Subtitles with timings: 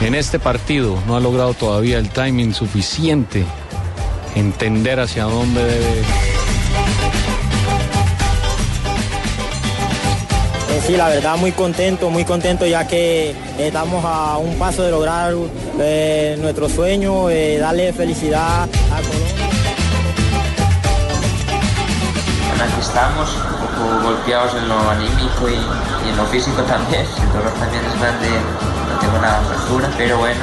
[0.00, 3.44] En este partido no ha logrado todavía el timing suficiente,
[4.34, 6.00] entender hacia dónde debe.
[10.70, 14.90] Eh, sí, la verdad muy contento, muy contento ya que estamos a un paso de
[14.90, 15.32] lograr
[15.80, 19.46] eh, nuestro sueño, eh, darle felicidad a Colombia.
[22.62, 27.06] Aquí estamos, un poco golpeados en lo anímico y, y en lo físico también.
[27.22, 28.28] El dolor también es grande,
[28.98, 30.40] tengo una fractura, pero bueno.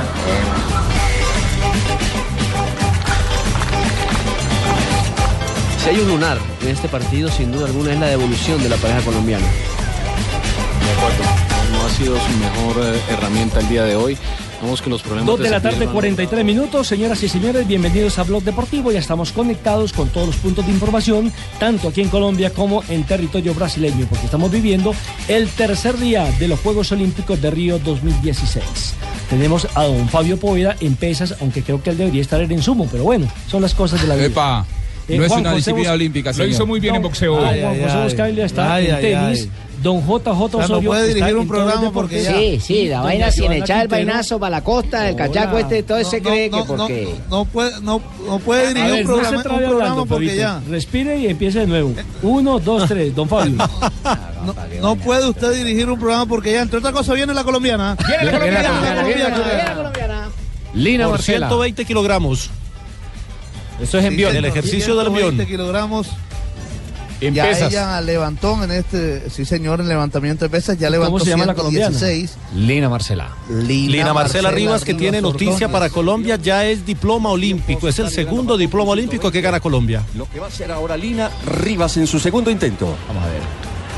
[5.84, 8.78] Si hay un lunar en este partido, sin duda alguna, es la devolución de la
[8.78, 9.46] pareja colombiana.
[9.46, 11.24] De acuerdo.
[11.72, 14.18] No ha sido su mejor eh, herramienta el día de hoy.
[14.64, 15.28] Vamos que los problemas.
[15.28, 16.88] Dos de la tarde, van- 43 minutos.
[16.88, 18.94] Señoras y señores, bienvenidos a Blog Deportivo.
[18.94, 23.04] Ya estamos conectados con todos los puntos de información, tanto aquí en Colombia como en
[23.04, 24.96] territorio brasileño, porque estamos viviendo
[25.28, 28.64] el tercer día de los Juegos Olímpicos de Río 2016.
[29.30, 32.88] Tenemos a don Fabio Poveda en pesas, aunque creo que él debería estar en sumo,
[32.90, 34.28] pero bueno, son las cosas de la vida.
[34.28, 34.66] Epa,
[35.10, 36.50] Eh, no es una José disciplina Bus- olímpica, Lo señor.
[36.52, 37.38] hizo muy bien en boxeo.
[37.46, 38.40] Ay, Juan ay, José ay.
[38.40, 39.50] Está Ay, en ay, tenis.
[39.84, 40.90] Don JJ O sea, no Osorio.
[40.90, 44.50] puede dirigir un programa porque ya- Sí, sí, la vaina sin echar el vainazo para
[44.52, 47.14] la costa, el cachaco este, todo se cree que porque...
[47.30, 50.36] No puede, no, no puede dirigir ver, un programa, se un trabe programa hablando, porque
[50.38, 50.62] ya.
[50.70, 51.94] Respire y empiece de nuevo.
[52.22, 53.14] Uno, dos, tres.
[53.14, 53.58] Don Fabio.
[54.46, 57.98] No, no puede usted dirigir un programa porque ya, entre otras cosas, viene la colombiana.
[58.08, 60.30] Viene la colombiana, Viene la colombiana.
[60.74, 61.48] Lina Por Marcela.
[61.50, 62.50] 120 kilogramos.
[63.82, 64.36] Eso es Sí, envión.
[64.36, 65.48] El ejercicio del 120 envión.
[65.48, 66.08] kilogramos.
[67.28, 67.72] En ya pesas.
[67.72, 71.46] ella levantó en este, sí señor, en levantamiento de pesas, ya ¿Cómo levantó se llama
[71.46, 71.98] la colombiana?
[71.98, 72.38] 116.
[72.56, 73.30] Lina Marcela.
[73.50, 77.88] Lina, Marcela Rivas, que tiene noticia para Colombia, ya es diploma olímpico.
[77.88, 80.04] Es el segundo diploma olímpico que gana Colombia.
[80.16, 82.96] Lo que va a hacer ahora Lina Rivas en su segundo intento.
[83.08, 83.42] Vamos a ver.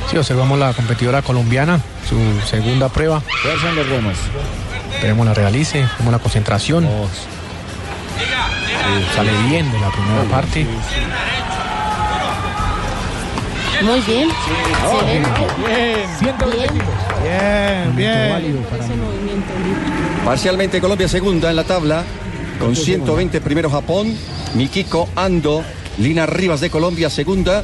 [0.10, 3.22] Sí, observamos la competidora colombiana, su segunda prueba.
[3.22, 4.14] Fuerza en los remos.
[4.94, 6.88] Esperemos la realice, como la concentración.
[9.16, 10.66] Sale bien de la primera parte.
[13.82, 14.30] Muy bien.
[14.84, 15.42] Excelente.
[17.24, 18.66] Bien, bien.
[20.24, 22.04] Parcialmente Colombia segunda en la tabla,
[22.60, 24.16] con 120 primero Japón,
[24.56, 25.64] Mikiko Ando,
[25.98, 27.64] Lina Rivas de Colombia segunda,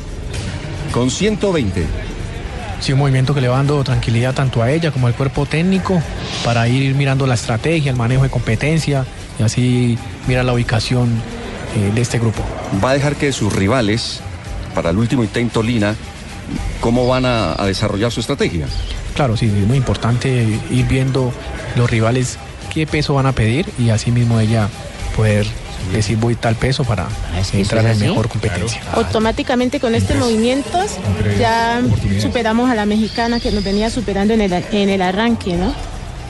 [0.93, 1.85] con 120.
[2.81, 6.01] Sí, un movimiento que le va dando tranquilidad tanto a ella como al cuerpo técnico
[6.43, 9.05] para ir mirando la estrategia, el manejo de competencia
[9.39, 9.97] y así
[10.27, 11.09] mirar la ubicación
[11.75, 12.43] eh, de este grupo.
[12.83, 14.21] Va a dejar que sus rivales,
[14.73, 15.95] para el último intento Lina,
[16.79, 18.67] cómo van a, a desarrollar su estrategia.
[19.15, 21.31] Claro, sí, es muy importante ir viendo
[21.75, 22.37] los rivales
[22.73, 24.69] qué peso van a pedir y así mismo ella
[25.15, 25.45] poder
[25.93, 27.07] decir voy tal peso para
[27.51, 28.81] que entrar en mejor competencia.
[28.93, 30.79] Automáticamente con este movimiento
[31.39, 31.81] ya
[32.21, 35.73] superamos a la mexicana que nos venía superando en el, en el arranque, ¿no?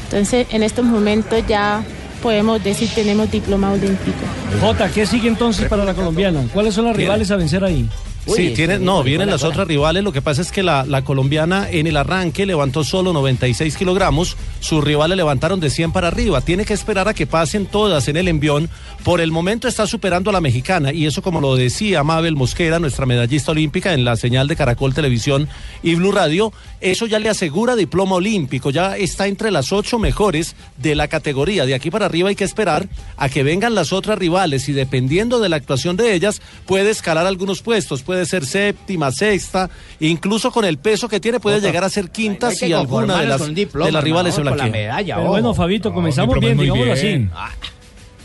[0.05, 1.83] Entonces en estos momentos ya
[2.23, 4.19] podemos decir tenemos diploma olímpico.
[4.59, 6.43] Jota, ¿qué sigue entonces para la colombiana?
[6.53, 7.87] ¿Cuáles son las rivales a vencer ahí?
[8.27, 10.03] Sí, tiene, no, vienen las otras rivales.
[10.03, 14.37] Lo que pasa es que la, la colombiana en el arranque levantó solo 96 kilogramos.
[14.59, 16.41] Sus rivales levantaron de 100 para arriba.
[16.41, 18.69] Tiene que esperar a que pasen todas en el envión.
[19.03, 20.93] Por el momento está superando a la mexicana.
[20.93, 24.93] Y eso, como lo decía Mabel Mosquera, nuestra medallista olímpica, en la señal de Caracol
[24.93, 25.49] Televisión
[25.81, 28.69] y Blue Radio, eso ya le asegura diploma olímpico.
[28.69, 31.65] Ya está entre las ocho mejores de la categoría.
[31.65, 34.69] De aquí para arriba hay que esperar a que vengan las otras rivales.
[34.69, 38.03] Y dependiendo de la actuación de ellas, puede escalar algunos puestos.
[38.11, 39.69] Puede ser séptima, sexta,
[40.01, 43.25] incluso con el peso que tiene puede llegar a ser quinta que si alguna de
[43.25, 44.81] las, diploma, de las rivales se con la blanquea.
[44.81, 47.29] medalla, Pero bueno, Fabito, comenzamos bien, digámoslo así.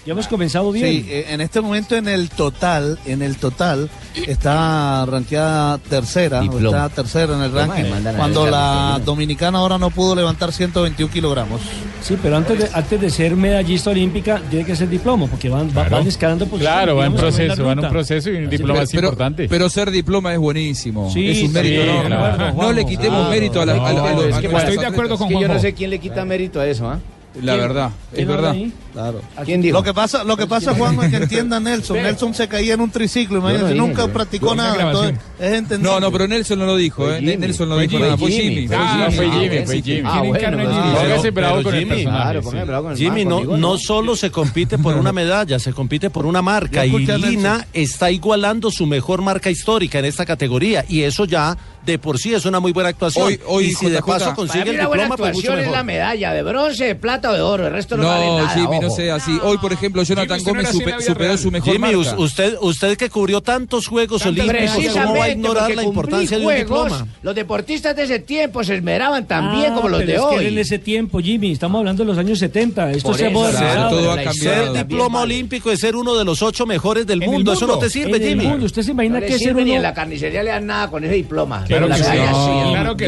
[0.07, 0.87] Ya hemos comenzado bien.
[1.03, 3.91] Sí, eh, en este momento en el total, en el total
[4.27, 7.85] está ranqueada tercera, está tercera en el ranking,
[8.17, 11.61] cuando la dominicana ahora no pudo levantar 121 kilogramos.
[12.03, 15.71] Sí, pero antes de, antes de ser medallista olímpica tiene que ser diploma, porque van,
[15.77, 16.73] va- van escalando posiciones.
[16.77, 19.49] Claro, va en proceso, va en un proceso y un Así diploma es importante.
[19.49, 21.11] Pero ser diploma es buenísimo.
[21.13, 22.73] Sí, es un sí, mérito sí, claro, no Juanjo.
[22.73, 25.19] le quitemos Claro, mérito a, la, a- a- a No, es que estoy de acuerdo
[25.19, 27.01] con que yo no sé quién le quita mérito a eso, ¿ah?
[27.43, 28.55] La verdad, es verdad.
[28.97, 29.21] Claro.
[29.45, 29.77] ¿Quién dijo?
[29.77, 31.97] Lo que pasa, lo que pasa, Juan, es que entienda Nelson.
[32.03, 34.87] Nelson se caía en un triciclo, imagínate, nunca practicó nada.
[34.87, 35.79] Entonces, es.
[35.81, 37.21] No, no, pero Nelson no lo dijo, Fue ¿eh?
[37.21, 37.37] Jimmy.
[37.37, 38.05] Nelson no Fue dijo Jimmy.
[38.07, 38.69] nada, fue Jimmy.
[38.73, 39.17] Ah, Jimmy.
[39.17, 39.83] fue Ah, Jimmy, fue.
[39.83, 40.03] Jimmy.
[40.07, 45.13] Ah, bueno, Póngase pero bravo con el Jimmy, personaje, no, solo se compite por una
[45.13, 46.87] medalla, se compite por una marca.
[46.87, 50.85] Y Lina está igualando su mejor marca histórica en esta categoría.
[50.89, 51.55] Y eso ya
[51.85, 53.27] de por sí es una muy buena actuación.
[53.27, 55.67] Hoy- hoy, y si de paso consigue el una buena diploma, pues mucho actuación es
[55.67, 55.77] mejor.
[55.77, 57.67] la medalla de bronce, de plata o de oro.
[57.67, 58.55] El resto no, vale nada.
[58.87, 58.97] Jimmy, no ojo.
[58.97, 59.39] sea así.
[59.43, 61.39] Hoy, por ejemplo, Jonathan no Gómez superó real.
[61.39, 61.99] su mejor Jimmy, marca.
[61.99, 66.47] us- usted, usted que cubrió tantos Juegos Olímpicos, ¿cómo va a ignorar la importancia de
[66.47, 67.07] un diploma?
[67.23, 70.37] Los deportistas de ese tiempo se esmeraban también Ah, como los pero de es que
[70.39, 70.47] hoy.
[70.53, 72.91] en ese tiempo, Jimmy, estamos hablando de los años 70.
[72.93, 73.73] Esto Por se ha eso, modernizado.
[73.75, 74.65] claro, todo ha cambiado.
[74.65, 75.35] Ser diploma vale.
[75.35, 77.53] olímpico es ser uno de los ocho mejores del mundo.
[77.53, 78.47] Eso no te sirve, en el Jimmy.
[78.47, 78.67] mundo.
[78.67, 79.77] ¿Usted se imagina No que ser sirve ni uno...
[79.77, 81.65] en la carnicería le dan nada con ese diploma.
[81.67, 82.03] Claro que sí.
[82.03, 83.07] Claro que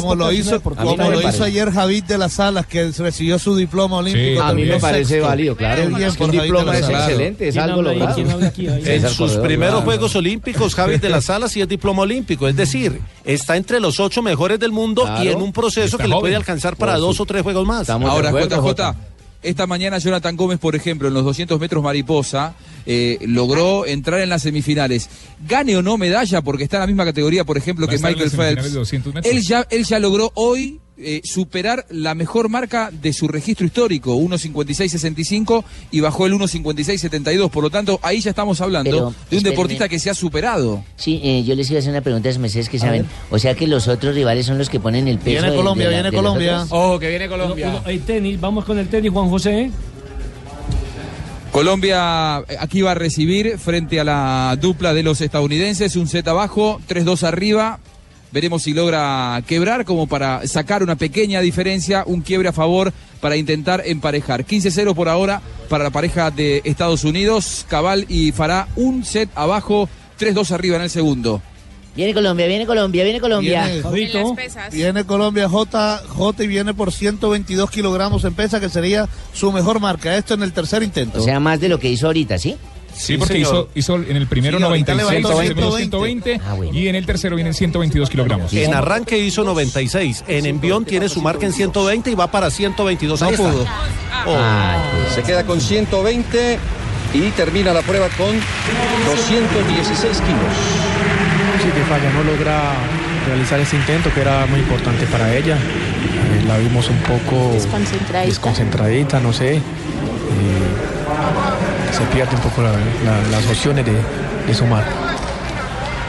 [0.00, 4.42] Como lo hizo, ayer Javid de las Salas, que recibió su diploma olímpico.
[4.48, 5.26] A mí me parece sexto.
[5.26, 5.96] válido, claro.
[5.98, 7.90] Es que un diploma es excelente, es ¿Quién algo.
[7.90, 9.84] En sus Corredor, primeros claro.
[9.84, 14.00] Juegos Olímpicos, Javi de las Salas sí es diploma olímpico, es decir, está entre los
[14.00, 17.26] ocho mejores del mundo y en un proceso que le puede alcanzar para dos o
[17.26, 17.82] tres juegos más.
[17.82, 18.94] Estamos Ahora, acuerdo, JJ, Jota.
[19.42, 22.54] esta mañana Jonathan Gómez, por ejemplo, en los 200 metros mariposa,
[22.86, 25.08] eh, logró entrar en las semifinales.
[25.46, 28.30] Gane o no medalla, porque está en la misma categoría, por ejemplo, Va que Michael
[28.30, 28.64] Phelps.
[28.64, 29.34] de 200 metros.
[29.34, 34.16] Él ya, él ya logró hoy eh, superar la mejor marca de su registro histórico,
[34.16, 37.50] 1.56.65, y bajó el 1.56.72.
[37.50, 40.84] Por lo tanto, ahí ya estamos hablando Pero, de un deportista que se ha superado.
[40.96, 43.06] Sí, eh, yo les iba a hacer una pregunta a los meses que saben.
[43.30, 45.30] O sea que los otros rivales son los que ponen el peso.
[45.30, 46.66] Viene de- Colombia, de la- viene Colombia.
[46.70, 47.68] Ojo, que viene Colombia.
[47.70, 49.70] uno- hay tenis, vamos con el tenis, Juan José.
[51.50, 56.26] Colombia eh, aquí va a recibir frente a la dupla de los estadounidenses un set
[56.26, 57.78] abajo, 3-2 arriba.
[58.34, 63.36] Veremos si logra quebrar como para sacar una pequeña diferencia, un quiebre a favor para
[63.36, 64.44] intentar emparejar.
[64.44, 67.64] 15-0 por ahora para la pareja de Estados Unidos.
[67.68, 69.88] Cabal y Fará un set abajo,
[70.18, 71.40] 3-2 arriba en el segundo.
[71.94, 73.68] Viene Colombia, viene Colombia, viene Colombia.
[73.92, 74.34] Viene,
[74.72, 79.78] viene Colombia J, J y viene por 122 kilogramos en pesa, que sería su mejor
[79.78, 80.16] marca.
[80.16, 81.20] Esto en el tercer intento.
[81.20, 82.56] O sea, más de lo que hizo ahorita, ¿sí?
[82.96, 86.30] Sí, porque hizo, hizo en el primero Sí, ahorita 96, levantó segundo 120.
[86.34, 86.72] 120 Ah, bueno.
[86.78, 88.52] y en el tercero vienen 122 kilogramos.
[88.52, 93.20] En arranque hizo 96, en envión tiene su marca en 120 y va para 122.
[93.20, 93.66] No pudo.
[94.10, 94.82] Ah,
[95.14, 96.58] Se queda con 120
[97.14, 98.34] y termina la prueba con
[99.06, 100.54] 216 kilos.
[101.62, 102.74] Sí, que falla, no logra
[103.26, 105.56] realizar ese intento que era muy importante para ella.
[105.56, 108.26] Eh, la vimos un poco Desconcentradita.
[108.26, 109.56] desconcentradita, no sé.
[109.56, 109.60] Eh,
[111.96, 113.92] se pierde un poco la- la- las opciones de,
[114.46, 114.84] de sumar.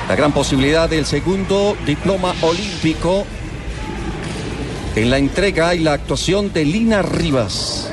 [0.10, 3.26] La gran posibilidad del segundo diploma olímpico
[4.96, 7.90] en la entrega y la actuación de Lina Rivas.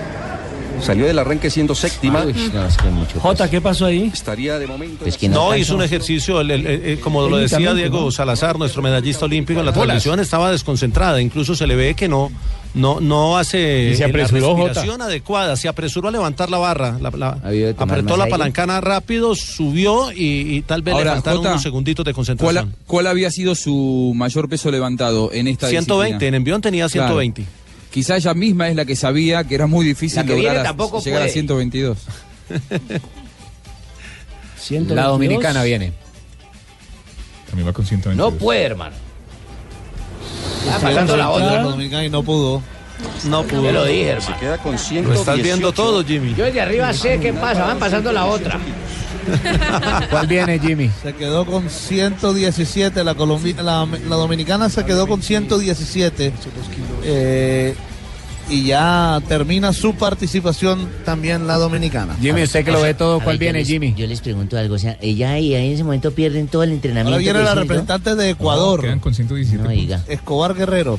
[0.80, 2.24] Salió del arranque siendo séptima.
[2.24, 3.20] Uy, no, es que mucho.
[3.20, 4.10] Jota, ¿qué pasó ahí?
[4.12, 5.04] Estaría de momento.
[5.04, 8.10] Pues que No, hizo un ejercicio, el- el- el- como lo decía Diego ¿no?
[8.10, 12.32] Salazar, nuestro medallista olímpico, en la transmisión estaba desconcentrada, incluso se le ve que no,
[12.74, 14.64] no, no hace se apresuró, la Jota.
[14.68, 17.08] respiración adecuada, se apresuró a levantar la barra, la-
[17.76, 18.30] apretó la aire.
[18.30, 22.14] palancana rápido, subió y, y tal vez Ahora, le faltaron Jota, unos segunditos de ¿Cuál,
[22.26, 22.76] concentración.
[22.86, 26.28] cuál había sido su mayor peso levantado en esta 120, disciplina?
[26.28, 27.14] en envión tenía Claro.
[27.92, 28.00] 120.
[28.00, 30.60] Quizá ella misma es la que sabía que era muy difícil La que lograr viene
[30.60, 31.32] a- tampoco llegar a puede.
[31.32, 31.98] 122.
[34.58, 34.96] 122.
[34.96, 35.92] La dominicana viene.
[37.46, 38.16] También va con 122.
[38.32, 38.94] No puede, hermano.
[40.64, 41.48] Está Sí, pasando la otra.
[41.48, 42.62] claro, dominicana y no pudo.
[43.24, 43.72] No Te pudo.
[43.72, 44.36] lo dije, Se hermano.
[44.40, 45.20] queda con Lo 118.
[45.20, 46.34] estás viendo todo, Jimmy.
[46.34, 48.58] Yo desde arriba sé qué pasa, van pasando la otra.
[50.10, 50.90] ¿Cuál viene, Jimmy?
[51.02, 56.32] Se quedó con 117, la, colombi- la, la dominicana se quedó con 117.
[57.04, 57.74] eh,
[58.50, 62.16] y ya termina su participación también la dominicana.
[62.20, 63.94] Jimmy, usted que lo ve todo, ¿cuál ver, yo viene, les- Jimmy?
[63.96, 66.72] Yo les pregunto algo, o sea, ella ahí, ahí en ese momento pierden todo el
[66.72, 67.12] entrenamiento.
[67.14, 69.62] Ahora viene la representante de Ecuador, Quedan con 117.
[69.62, 70.02] No.
[70.08, 70.98] Escobar Guerrero.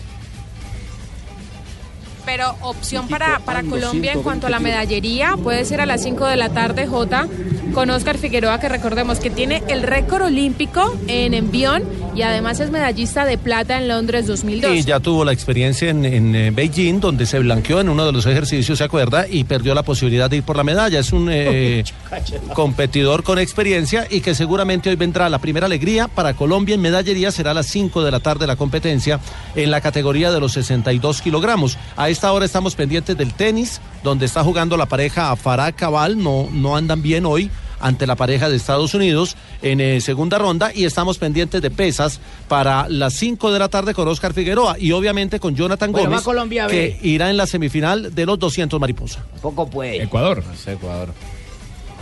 [2.25, 6.25] Pero opción para, para Colombia en cuanto a la medallería puede ser a las 5
[6.27, 7.27] de la tarde, J.
[7.73, 11.83] con Oscar Figueroa, que recordemos que tiene el récord olímpico en envión
[12.15, 14.75] y además es medallista de plata en Londres 2002.
[14.75, 18.11] Y ya tuvo la experiencia en, en, eh, Beijing, donde se blanqueó en uno de
[18.11, 19.27] los ejercicios, ¿se acuerda?
[19.27, 20.99] Y perdió la posibilidad de ir por la medalla.
[20.99, 21.83] Es un eh,
[22.53, 27.31] competidor con experiencia y que seguramente hoy vendrá la primera alegría para Colombia en medallería.
[27.31, 29.19] Será a las 5 de la tarde la competencia
[29.55, 31.77] en la categoría de los 62 kilogramos.
[31.95, 36.21] A esta hora estamos pendientes del tenis, donde está jugando la pareja Farah Cabal.
[36.21, 40.71] No, no andan bien hoy ante la pareja de Estados Unidos en eh, segunda ronda
[40.73, 44.91] y estamos pendientes de pesas para las 5 de la tarde con Oscar Figueroa y
[44.91, 49.25] obviamente con Jonathan Bueno, Gómez Colombia, que irá en la semifinal de los 200 mariposa.
[49.41, 50.03] Poco puede.
[50.03, 50.43] Ecuador.
[50.65, 51.09] Ecuador.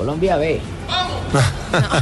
[0.02, 0.60] Colombia B.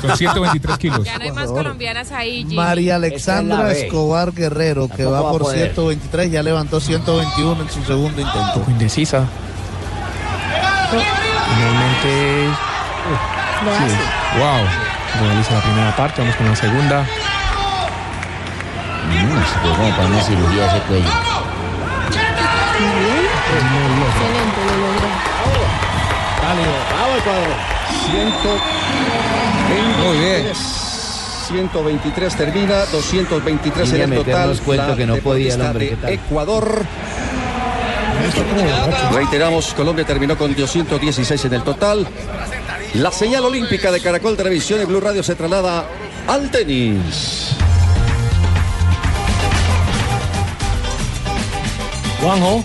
[0.02, 1.04] Con 123 kilos.
[1.04, 2.56] Ya no hay más colombianas ahí, Jimmy.
[2.56, 3.80] María Alexandra es.
[3.80, 5.74] Escobar Guerrero, que Tampoco va por poder.
[5.74, 8.64] 123, ya levantó 121 en su segundo intento.
[8.70, 9.26] indecisa.
[10.90, 12.48] Finalmente.
[13.60, 14.40] Sí.
[14.40, 15.28] Wow.
[15.28, 17.02] realiza la primera parte, vamos con la segunda.
[19.10, 21.10] Mm, se fue como para una cirugía ese cuello.
[22.80, 23.26] Muy bien.
[24.08, 25.10] Excelente, lo logró.
[26.48, 27.79] Vamos, Ecuador.
[30.04, 30.54] Muy bien.
[31.48, 34.34] 123 termina, 223 Vine en el total.
[34.34, 36.14] meternos cuento que no podía el hombre, de.
[36.14, 36.86] Ecuador.
[39.14, 42.08] Reiteramos, Colombia terminó con 216 en el total.
[42.96, 45.86] La señal olímpica de Caracol Televisión y Blue Radio se traslada
[46.28, 47.56] al tenis.
[52.22, 52.64] Juanjo.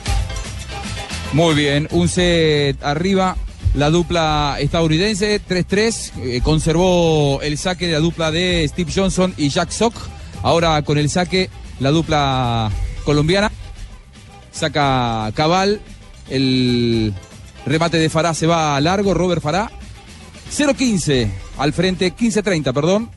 [1.32, 3.36] Muy bien, un set arriba.
[3.74, 9.48] La dupla estadounidense, 3-3, eh, conservó el saque de la dupla de Steve Johnson y
[9.48, 9.94] Jack Sock.
[10.42, 11.50] Ahora con el saque,
[11.80, 12.70] la dupla
[13.04, 13.50] colombiana.
[14.52, 15.80] Saca Cabal,
[16.30, 17.12] el
[17.66, 19.72] remate de Fará se va a largo, Robert Fará.
[20.56, 21.28] 0-15
[21.58, 23.10] al frente, 15-30, perdón.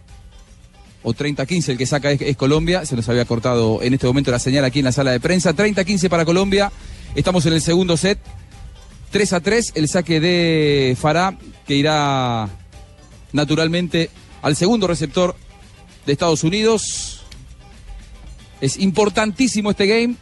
[1.04, 2.84] O 30-15 el que saca es, es Colombia.
[2.84, 5.54] Se nos había cortado en este momento la señal aquí en la sala de prensa.
[5.54, 6.72] 30-15 para Colombia.
[7.14, 8.18] Estamos en el segundo set.
[9.12, 12.48] 3 a 3, el saque de Fará, que irá
[13.34, 14.10] naturalmente
[14.42, 15.36] al segundo receptor
[16.06, 17.22] de Estados Unidos.
[18.62, 20.16] Es importantísimo este game.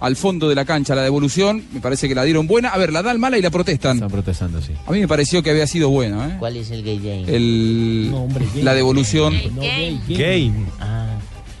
[0.00, 2.68] Al fondo de la cancha, la devolución, me parece que la dieron buena.
[2.68, 3.96] A ver, la dan mala y la protestan.
[3.96, 4.72] Están protestando, sí.
[4.86, 6.28] A mí me pareció que había sido buena.
[6.28, 6.36] ¿eh?
[6.38, 7.24] ¿Cuál es el gay game?
[7.36, 8.62] El, No, hombre, gay.
[8.62, 10.50] la devolución No, gay, gay.
[10.52, 10.66] Game.
[10.78, 11.18] Ah,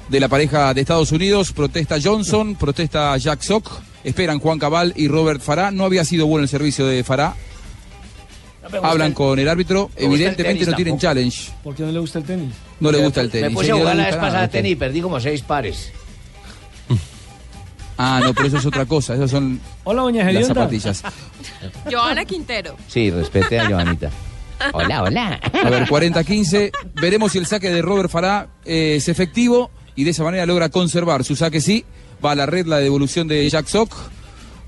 [0.08, 1.52] de la pareja de Estados Unidos.
[1.52, 3.72] Protesta Johnson, protesta Jack Sock.
[4.04, 5.70] Esperan Juan Cabal y Robert Fará.
[5.70, 7.34] No había sido bueno el servicio de Fará.
[8.82, 9.90] Hablan con el árbitro.
[9.96, 11.00] el Evidentemente no tienen tampoco.
[11.14, 11.50] challenge.
[11.64, 12.54] ¿Por qué no le gusta el tenis?
[12.80, 13.48] No le gusta el tenis.
[13.50, 15.90] Me puse a jugar la vez pasada tenis y perdí como seis pares.
[18.00, 19.14] Ah, no, pero eso es otra cosa.
[19.16, 21.02] Esas son Hola, doña las zapatillas.
[21.90, 22.76] Joana Quintero.
[22.86, 24.08] sí, respete a Joanita.
[24.72, 25.40] Hola, hola.
[25.64, 26.70] A ver, 40-15.
[26.94, 30.68] Veremos si el saque de Robert Fará eh, es efectivo y de esa manera logra
[30.68, 31.60] conservar su saque.
[31.60, 31.84] Sí,
[32.24, 33.92] va a la red la devolución de Jack Sock.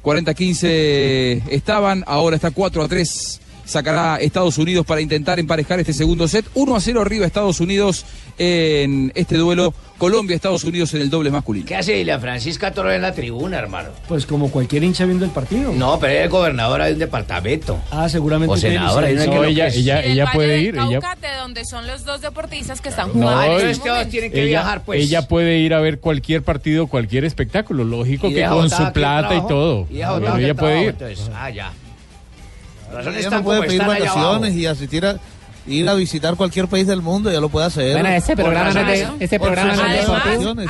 [0.03, 3.40] 40-15 estaban, ahora está 4 a 3.
[3.71, 6.45] Sacará Estados Unidos para intentar emparejar este segundo set.
[6.55, 8.05] 1 a 0 arriba Estados Unidos
[8.37, 9.73] en este duelo.
[9.99, 11.67] Colombia-Estados Unidos en el doble masculino.
[11.67, 13.91] ¿Qué hace la Francisca Toro en la tribuna, hermano?
[14.09, 15.73] Pues como cualquier hincha viendo el partido.
[15.75, 17.79] No, pero ella es gobernadora de un departamento.
[17.91, 18.55] Ah, seguramente.
[18.55, 20.75] O senadora, no No, ella, ella, puede ir.
[20.77, 23.41] Ella, de donde son los dos deportistas que están No, jugando.
[23.41, 25.03] Ah, en este todos tienen que ella, viajar, pues.
[25.03, 27.85] ella puede ir a ver cualquier partido, cualquier espectáculo.
[27.85, 29.87] Lógico Y que con su plata y todo.
[29.91, 30.89] Y Pero ella el puede trabajo, ir.
[30.89, 31.73] entonces, ah, ya.
[32.93, 35.17] Razones Ella no puede pedir vacaciones y asistir a
[35.67, 37.93] ir a visitar cualquier país del mundo, ya lo puede hacer.
[37.93, 38.87] Bueno, Por programa no es
[39.31, 40.69] de- por programa no es de razones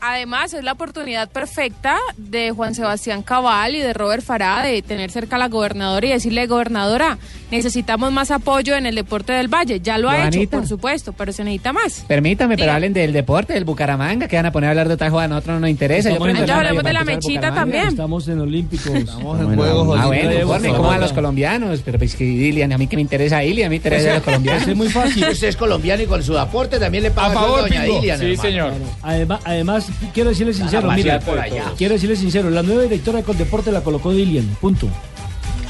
[0.00, 4.82] Además, a- es la oportunidad perfecta de Juan Sebastián Cabal y de Robert Farah de
[4.82, 7.18] tener cerca a la gobernadora y decirle, gobernadora,
[7.50, 9.80] necesitamos más apoyo en el deporte del Valle.
[9.80, 12.04] Ya lo ha hecho, por supuesto, pero se necesita más.
[12.06, 15.10] Permítame, pero hablen del deporte, del Bucaramanga, que van a poner a hablar de otra
[15.10, 16.10] jugada, a nosotros no nos interesa.
[16.10, 17.88] Estamos Yo a hablemos de la mechita también.
[17.88, 18.86] Estamos en Olímpicos.
[18.94, 21.80] Estamos en Bueno, Juegos ah, bueno, informe, ¿cómo van los colombianos?
[21.84, 24.22] Pero pues que Ilian, a mí que me interesa Ilian, a mí me interesa los
[24.22, 24.62] colombianos.
[24.64, 25.24] Pues es muy fácil.
[25.28, 27.86] Usted es colombiano y con su aporte también le paga A favor, doña.
[27.86, 28.42] Ilian, Sí, hermano.
[28.42, 28.72] señor.
[29.02, 31.72] Además, además, quiero decirle sincero, mira, pasear por allá.
[31.76, 34.88] quiero decirle sincero, la nueva directora de Coldeporte la colocó Dilian, punto.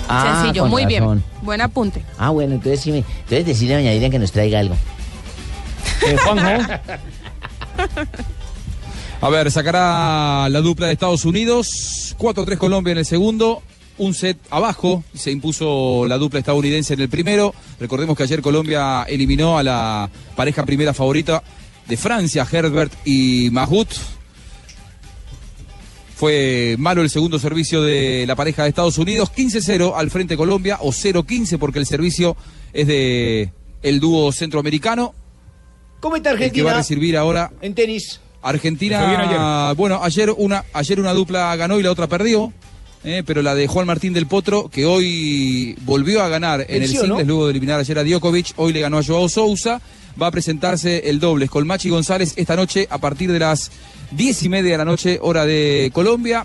[0.08, 1.18] Ah, Sencillo, muy razón.
[1.18, 1.24] bien.
[1.42, 2.02] Buen apunte.
[2.16, 2.98] Ah, bueno, entonces sí me...
[2.98, 4.74] Entonces decirle a doña Dilian que nos traiga algo.
[6.06, 6.72] Eh, Juanjo,
[9.20, 12.14] A ver, sacará la dupla de Estados Unidos.
[12.18, 13.62] 4-3 Colombia en el segundo.
[13.98, 15.02] Un set abajo.
[15.12, 17.52] Se impuso la dupla estadounidense en el primero.
[17.80, 21.42] Recordemos que ayer Colombia eliminó a la pareja primera favorita
[21.88, 23.88] de Francia, Herbert y Mahut.
[26.14, 30.78] Fue malo el segundo servicio de la pareja de Estados Unidos, 15-0 al frente Colombia
[30.80, 32.36] o 0-15 porque el servicio
[32.72, 33.52] es de
[33.82, 35.14] el dúo centroamericano.
[36.00, 36.70] ¿Cómo está El que va Argentina?
[36.72, 38.20] a recibir ahora En tenis.
[38.42, 39.76] Argentina, ayer.
[39.76, 42.52] bueno, ayer una, ayer una dupla ganó y la otra perdió,
[43.04, 46.88] eh, pero la de Juan Martín del Potro, que hoy volvió a ganar en el
[46.88, 47.22] singles ¿no?
[47.22, 49.80] luego de eliminar ayer a Djokovic, hoy le ganó a Joao Sousa,
[50.20, 53.70] va a presentarse el dobles con Machi González esta noche a partir de las
[54.10, 56.44] diez y media de la noche, hora de Colombia.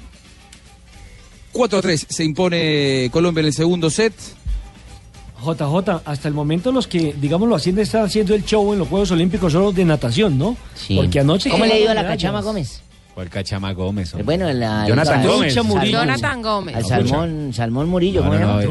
[1.53, 4.13] 4-3 se impone Colombia en el segundo set.
[5.43, 9.11] JJ, hasta el momento los que, digámoslo así, están haciendo el show en los Juegos
[9.11, 10.55] Olímpicos son los de natación, ¿no?
[10.73, 10.95] Sí.
[10.95, 11.49] Porque anoche...
[11.49, 12.07] ¿Cómo le ha ido a la.
[12.07, 12.81] Cachama Gómez?
[13.13, 14.11] ¿Cuál Cachama Gómez?
[14.13, 14.23] hombre?
[14.25, 15.53] Bueno, la, Jonathan la- Gómez.
[15.91, 16.75] Jonathan Gómez.
[16.75, 18.69] Al salmón, salmón Murillo, No, ¿cómo no, no, el-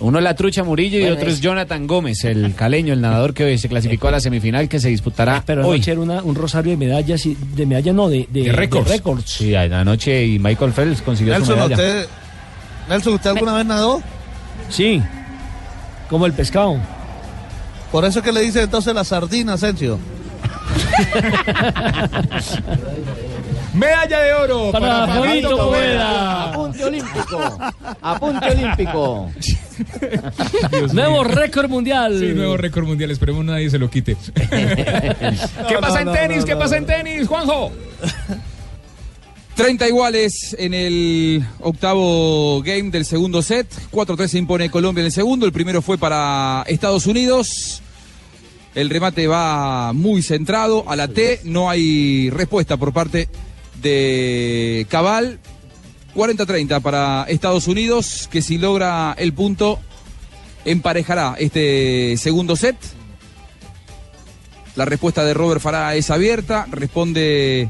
[0.00, 3.32] Uno es la trucha Murillo y otro es es- Jonathan Gómez, el caleño, el nadador
[3.32, 5.76] que hoy se clasificó a la semifinal que se disputará Pero hoy.
[5.76, 8.90] anoche era una- un rosario de medallas, y, de medallas no, de, de, De récords.
[9.26, 11.74] Sí, anoche y Michael Phelps consiguió su Nelson, medalla.
[11.76, 12.08] ¿usted,
[12.88, 14.02] Nelson, ¿usted alguna vez nadó?
[14.68, 15.00] Sí,
[16.10, 16.76] como el pescado.
[17.92, 19.96] Por eso es que le dice entonces la sardina, Asensio.
[23.76, 26.44] Medalla de oro Para Fabito Poveda.
[26.50, 27.58] Apunte olímpico.
[28.00, 29.30] Apunte olímpico.
[30.92, 32.18] Nuevo récord mundial.
[32.18, 33.10] Sí, nuevo récord mundial.
[33.10, 34.16] Esperemos nadie se lo quite.
[34.34, 36.38] ¿Qué pasa en tenis?
[36.38, 37.72] no, ¿Qué pasa en tenis, Juanjo?
[39.56, 43.66] 30 iguales en el octavo game del segundo set.
[43.92, 45.44] 4-3 se impone Colombia en el segundo.
[45.44, 47.82] El primero fue para Estados Unidos.
[48.74, 51.40] El remate va muy centrado a la T.
[51.44, 53.28] No hay respuesta por parte
[53.86, 55.38] de Cabal.
[56.14, 59.78] 40-30 para Estados Unidos, que si logra el punto
[60.64, 62.76] emparejará este segundo set.
[64.74, 66.66] La respuesta de Robert Farah es abierta.
[66.70, 67.68] Responde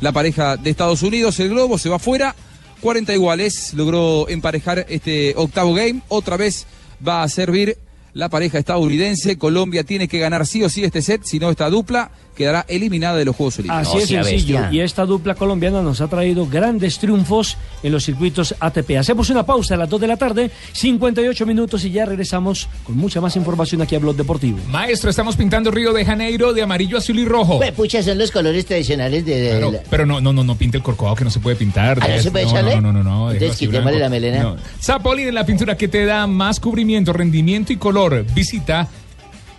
[0.00, 1.40] la pareja de Estados Unidos.
[1.40, 2.34] El globo se va fuera.
[2.80, 3.72] 40 iguales.
[3.74, 6.02] Logró emparejar este octavo game.
[6.08, 6.66] Otra vez
[7.06, 7.78] va a servir
[8.12, 9.38] la pareja estadounidense.
[9.38, 11.22] Colombia tiene que ganar sí o sí este set.
[11.24, 13.88] Si no, esta dupla quedará eliminada de los Juegos Olímpicos.
[13.88, 14.60] Así es sencillo.
[14.70, 18.96] Y esta dupla colombiana nos ha traído grandes triunfos en los circuitos ATP.
[18.98, 22.96] Hacemos una pausa a las 2 de la tarde, 58 minutos y ya regresamos con
[22.96, 24.58] mucha más información aquí a Blog Deportivo.
[24.70, 27.58] Maestro, estamos pintando Río de Janeiro de amarillo, azul y rojo.
[27.58, 29.40] Pues, pucha, son los colores tradicionales de...
[29.40, 31.56] de Claro, la- pero no, no, no, no pinte el corcovado que no se puede
[31.56, 31.98] pintar.
[32.02, 32.74] Ah, ¿no se puede no, echarle?
[32.76, 34.42] no, no, no, no, Entonces, quitémosle la melena.
[34.42, 34.56] No.
[34.80, 38.24] Zapolín es la pintura que te da más cubrimiento, rendimiento y color.
[38.34, 38.88] Visita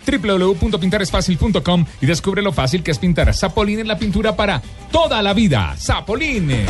[0.06, 3.34] www.pintaresfacil.com y descubre lo fácil que es pintar.
[3.34, 5.74] Zapolín es la pintura para toda la vida.
[5.78, 6.66] Zapolín.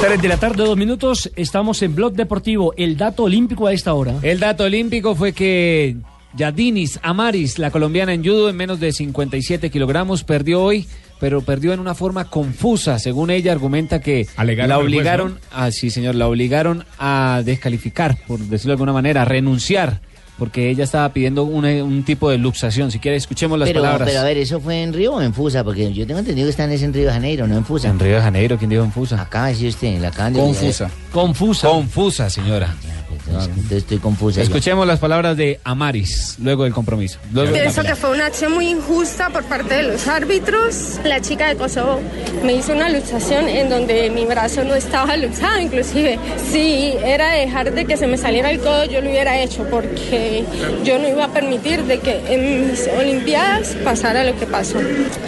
[0.00, 2.72] Tres de la tarde, dos minutos, estamos en Blog Deportivo.
[2.78, 4.14] El dato olímpico a esta hora.
[4.22, 5.96] El dato olímpico fue que
[6.34, 10.86] Yadinis Amaris, la colombiana en judo en menos de 57 kilogramos, perdió hoy,
[11.20, 12.98] pero perdió en una forma confusa.
[12.98, 15.40] Según ella, argumenta que Alegaron la al juez, obligaron, ¿no?
[15.52, 20.00] ah, sí señor, la obligaron a descalificar, por decirlo de alguna manera, a renunciar,
[20.40, 22.90] porque ella estaba pidiendo una- un tipo de luxación.
[22.90, 24.08] Si quiere, escuchemos las Pero, palabras.
[24.08, 25.62] pero a ver, ¿eso fue en Río o en Fusa?
[25.62, 27.88] Porque yo tengo entendido que están es en Río de Janeiro, no en Fusa.
[27.88, 29.20] En Río de Janeiro, ¿quién dijo en Fusa?
[29.20, 30.90] Acaba de decir usted, la Confusa.
[31.12, 31.68] Confusa.
[31.68, 32.74] Confusa, señora.
[32.74, 34.36] Entonces, entonces estoy confusa.
[34.38, 34.42] ya.
[34.42, 37.18] Escuchemos las palabras de Amaris, luego del compromiso.
[37.32, 40.98] Luego Pienso que fue una acción muy injusta por parte de los árbitros.
[41.04, 42.00] La chica de Kosovo
[42.44, 46.18] me hizo una luxación en donde mi brazo no estaba luxado, inclusive.
[46.50, 50.44] Si era dejar de que se me saliera el codo, yo lo hubiera hecho porque
[50.84, 54.78] yo no iba a permitir de que en mis Olimpiadas pasara lo que pasó.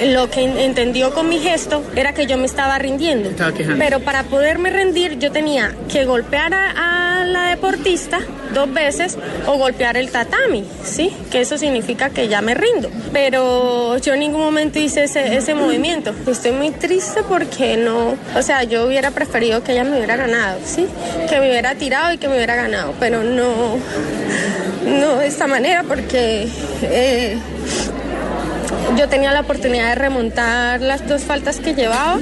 [0.04, 3.30] Lo que en- entendió con mi gesto era que yo me estaba rindiendo.
[3.78, 7.52] Pero para poderme rendir yo tenía que golpear a, a la
[8.54, 11.10] dos veces o golpear el tatami, ¿sí?
[11.30, 12.90] Que eso significa que ya me rindo.
[13.12, 16.14] Pero yo en ningún momento hice ese, ese movimiento.
[16.26, 20.58] Estoy muy triste porque no, o sea, yo hubiera preferido que ella me hubiera ganado,
[20.64, 20.86] ¿sí?
[21.28, 23.76] Que me hubiera tirado y que me hubiera ganado, pero no,
[24.86, 26.48] no de esta manera porque...
[26.82, 27.38] eh,
[28.96, 32.18] yo tenía la oportunidad de remontar las dos faltas que llevaba.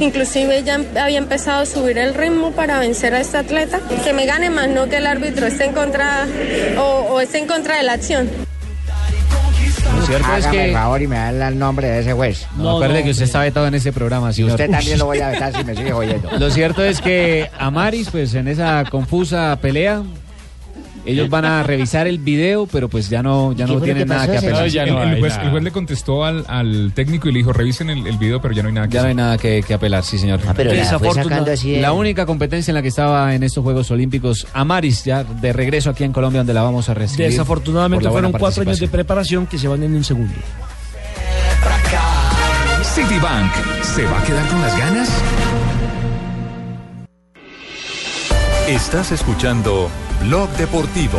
[0.00, 3.80] Inclusive ya había empezado a subir el ritmo para vencer a este atleta.
[4.04, 6.26] Que me gane más, no que el árbitro esté en contra
[6.78, 8.28] o, o esté en contra de la acción.
[9.96, 10.64] Lo cierto es Hágame que...
[10.66, 12.46] el favor y me da el nombre de ese juez.
[12.56, 14.50] No, acuerde que usted está vetado en ese programa, señor.
[14.52, 16.30] usted también lo voy a vetar si me sigue oyendo.
[16.38, 20.02] Lo cierto es que Amaris, pues en esa confusa pelea,
[21.06, 24.38] Ellos van a revisar el video, pero pues ya no, ya no tienen nada que
[24.38, 24.66] apelar.
[24.66, 28.06] el, el juez, el juez le contestó al, al técnico y le dijo, revisen el,
[28.06, 30.04] el video, pero ya no hay nada que Ya no hay nada que, que apelar,
[30.04, 30.40] sí, señor.
[30.46, 33.62] Ah, pero la fue sacando así La única competencia en la que estaba en estos
[33.62, 37.28] Juegos Olímpicos, Amaris, ya de regreso aquí en Colombia, donde la vamos a recibir.
[37.28, 40.34] Desafortunadamente fueron cuatro años de preparación que se van en un segundo.
[42.82, 45.10] Citibank, ¿se va a quedar con las ganas?
[48.68, 49.90] Estás escuchando
[50.26, 51.18] Blog Deportivo.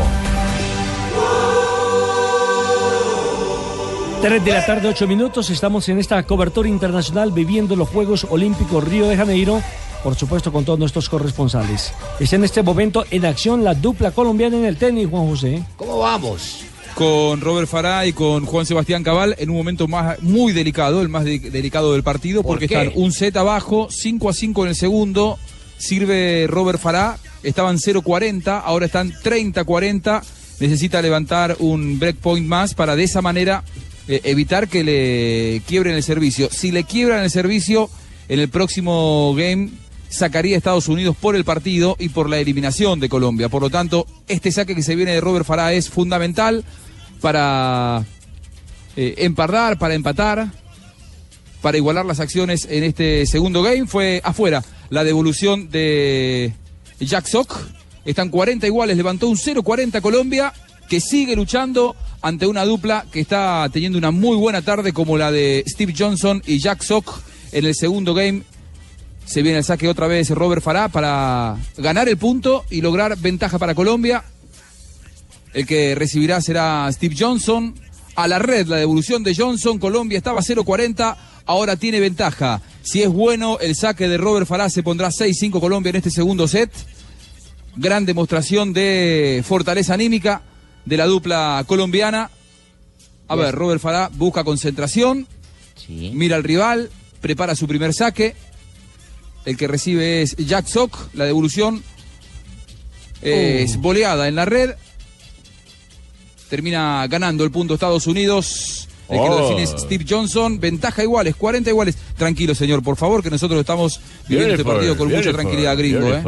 [4.22, 5.50] 3 de la tarde, 8 minutos.
[5.50, 9.62] Estamos en esta cobertura internacional viviendo los Juegos Olímpicos Río de Janeiro.
[10.04, 11.94] Por supuesto, con todos nuestros corresponsales.
[12.20, 15.64] Está en este momento en acción la dupla colombiana en el tenis, Juan José.
[15.78, 16.64] ¿Cómo vamos?
[16.96, 21.10] Con Robert Farah y con Juan Sebastián Cabal en un momento más, muy delicado, el
[21.10, 22.76] más de- delicado del partido, ¿Por porque qué?
[22.82, 25.38] están un set abajo, 5 a 5 en el segundo.
[25.78, 30.24] Sirve Robert Farah, estaban 0-40, ahora están 30-40.
[30.60, 33.64] Necesita levantar un breakpoint más para de esa manera
[34.08, 36.50] eh, evitar que le quiebren el servicio.
[36.52, 37.90] Si le quiebran el servicio,
[38.28, 39.70] en el próximo game
[40.10, 43.50] sacaría a Estados Unidos por el partido y por la eliminación de Colombia.
[43.50, 46.64] Por lo tanto, este saque que se viene de Robert Farah es fundamental
[47.22, 48.04] para
[48.96, 50.48] eh, empardar, para empatar,
[51.62, 53.86] para igualar las acciones en este segundo game.
[53.86, 56.54] Fue afuera la devolución de
[57.00, 57.58] Jack Sock.
[58.06, 60.54] Están 40 iguales, levantó un 0-40 Colombia,
[60.88, 65.32] que sigue luchando ante una dupla que está teniendo una muy buena tarde como la
[65.32, 67.22] de Steve Johnson y Jack Sock
[67.52, 68.44] en el segundo game.
[69.26, 73.60] Se viene el saque otra vez Robert Farah para ganar el punto y lograr ventaja
[73.60, 74.24] para Colombia.
[75.54, 77.76] El que recibirá será Steve Johnson.
[78.16, 79.80] A la red, la devolución de Johnson.
[79.80, 81.16] Colombia estaba 0-40,
[81.48, 82.62] ahora tiene ventaja.
[82.84, 86.48] Si es bueno, el saque de Robert Farah se pondrá 6-5 Colombia en este segundo
[86.48, 86.72] set.
[87.76, 90.44] Gran demostración de fortaleza anímica
[90.86, 92.30] de la dupla colombiana.
[93.28, 95.28] A ver, Robert Farah busca concentración.
[95.88, 96.90] Mira al rival,
[97.22, 98.36] prepara su primer saque.
[99.46, 101.14] El que recibe es Jack Sock.
[101.14, 101.84] La devolución
[103.22, 104.72] es boleada en la red.
[106.50, 108.87] Termina ganando el punto Estados Unidos.
[109.10, 109.42] El que lo Oh.
[109.50, 110.60] define es Steve Johnson.
[110.60, 111.96] Ventaja iguales, 40 iguales.
[112.18, 116.08] Tranquilo, señor, por favor, que nosotros estamos viviendo este partido con mucha tranquilidad, gringo.
[116.14, 116.24] ¿eh?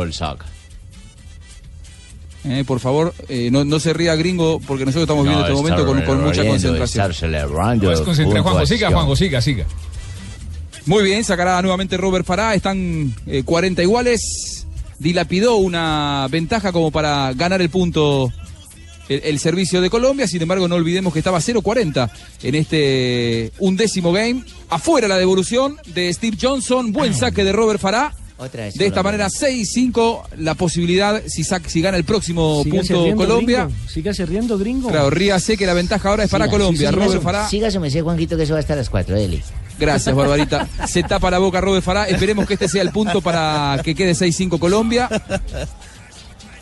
[2.45, 5.61] Eh, por favor, eh, no, no se ría, gringo, porque nosotros estamos viviendo No, este
[5.61, 7.13] momento con, con mucha concentración.
[7.13, 9.65] celebrando Puedes concentrar, Juanjo, siga, Juanjo, siga, siga.
[10.85, 12.55] Muy bien, sacará nuevamente Robert Farah.
[12.55, 14.65] Están eh, 40 iguales.
[14.99, 18.31] Dilapidó una ventaja como para ganar el punto
[19.09, 20.27] el, el servicio de Colombia.
[20.27, 22.09] Sin embargo, no olvidemos que estaba 0-40
[22.43, 24.43] en este undécimo game.
[24.69, 26.91] Afuera la devolución de Steve Johnson.
[26.93, 28.13] Buen saque de Robert Farah.
[28.41, 29.27] Otra vez De esta Colombia.
[29.27, 30.21] manera, 6-5.
[30.37, 33.65] La posibilidad, si, sac- si gana el próximo punto riendo, Colombia.
[33.65, 33.89] gringo.
[33.89, 34.87] Sígase riendo, gringo.
[34.89, 36.77] Claro, ríase que la ventaja ahora es para Siga, Colombia.
[36.79, 37.49] sí, siga Robert su- Farah.
[37.49, 39.43] Siga su merced, Juanquito, que eso va hasta las 4, dele.
[39.77, 40.69] Gracias, Barbarita.
[40.87, 42.07] Se tapa la boca Robert Farah.
[42.07, 45.09] Esperemos que este sea el punto para que quede 6-5 Colombia.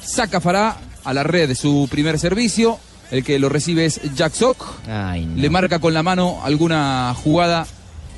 [0.02, 2.78] Saca Farah a la red su primer servicio.
[3.12, 4.66] El que lo recibe es Jack Sock.
[5.36, 7.66] Le marca con la mano alguna jugada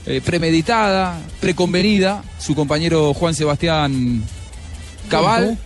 [0.08, 2.24] eh, premeditada, preconvenida.
[2.40, 4.24] Su compañero Juan Sebastián
[5.08, 5.60] Cabal,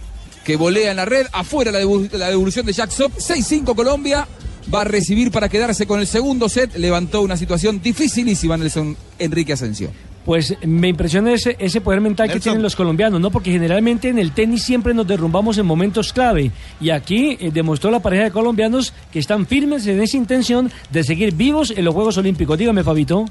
[0.43, 1.25] que volea en la red.
[1.31, 3.13] Afuera la, devolución de Jack Sock.
[3.13, 4.27] 6-5 Colombia.
[4.73, 6.75] Va a recibir para quedarse con el segundo set.
[6.75, 9.91] Levantó una situación dificilísima Nelson Enrique Asensio.
[10.25, 13.29] Pues me impresiona ese, ese poder mental que tienen los colombianos, ¿no?
[13.29, 16.51] Porque generalmente en el tenis siempre nos derrumbamos en momentos clave.
[16.79, 21.03] Y aquí eh, demostró la pareja de colombianos que están firmes en esa intención de
[21.03, 22.57] seguir vivos en los Juegos Olímpicos.
[22.57, 23.25] Dígame, Fabito.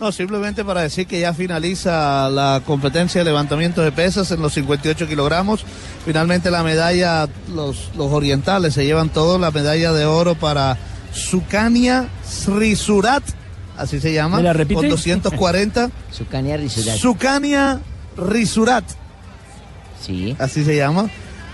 [0.00, 4.54] No, simplemente para decir que ya finaliza la competencia de levantamiento de pesas en los
[4.54, 5.62] 58 kilogramos.
[6.06, 10.78] Finalmente la medalla, los, los orientales se llevan todo, la medalla de oro para
[11.12, 13.22] Sukania Srisurat,
[13.80, 14.80] así se llama, ¿Me la repite?
[14.80, 15.90] con 240.
[16.10, 16.96] Sukania Risurat.
[18.16, 18.84] Risurat.
[20.04, 20.36] Sí.
[20.38, 21.10] Así se llama.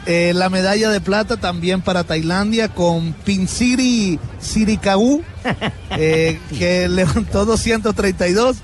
[0.07, 5.21] Eh, la medalla de plata también para Tailandia con Pinsiri Sirikau,
[5.91, 8.59] eh, que levantó 232.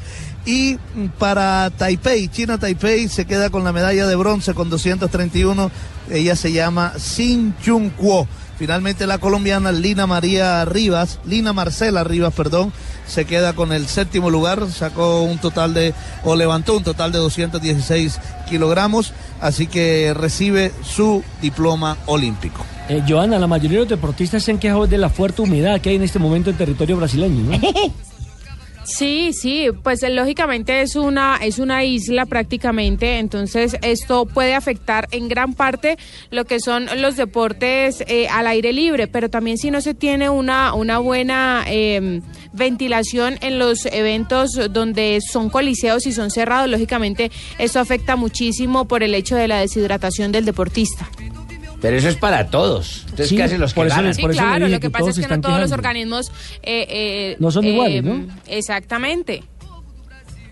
[0.44, 0.76] Y
[1.18, 5.70] para Taipei, China Taipei se queda con la medalla de bronce con 231.
[6.10, 8.26] Ella se llama Xin Chung Kuo.
[8.58, 12.72] Finalmente la colombiana Lina María Rivas, Lina Marcela Rivas, perdón,
[13.06, 17.18] se queda con el séptimo lugar, sacó un total de, o levantó un total de
[17.18, 22.64] 216 kilogramos, así que recibe su diploma olímpico.
[22.88, 25.90] Eh, Joana, la mayoría de los deportistas se han quejado de la fuerte humedad que
[25.90, 27.60] hay en este momento en territorio brasileño, ¿no?
[28.84, 35.08] Sí, sí, pues eh, lógicamente es una es una isla prácticamente, entonces esto puede afectar
[35.12, 35.96] en gran parte
[36.30, 40.30] lo que son los deportes eh, al aire libre, pero también si no se tiene
[40.30, 47.30] una una buena eh, ventilación en los eventos donde son coliseos y son cerrados, lógicamente
[47.58, 51.08] esto afecta muchísimo por el hecho de la deshidratación del deportista.
[51.82, 53.00] Pero eso es para todos.
[53.02, 54.14] Entonces, Sí, ¿qué hacen los que por eso ganan?
[54.14, 56.30] Sí, claro, lo que que pasa es que no todos los organismos
[56.62, 58.24] eh, eh, No son iguales, ¿no?
[58.46, 59.42] Exactamente.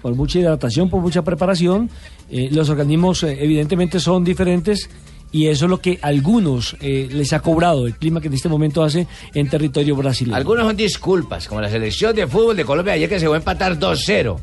[0.02, 1.88] por mucha hidratación, por mucha preparación.
[2.30, 4.88] eh, los organismos eh, evidentemente son diferentes
[5.32, 8.34] y eso es lo que a algunos eh, les ha cobrado el clima que en
[8.34, 10.34] este momento hace en territorio brasileño.
[10.36, 13.38] Algunos son disculpas, como la selección de fútbol de Colombia ayer que se fue a
[13.38, 14.36] empatar 2-0.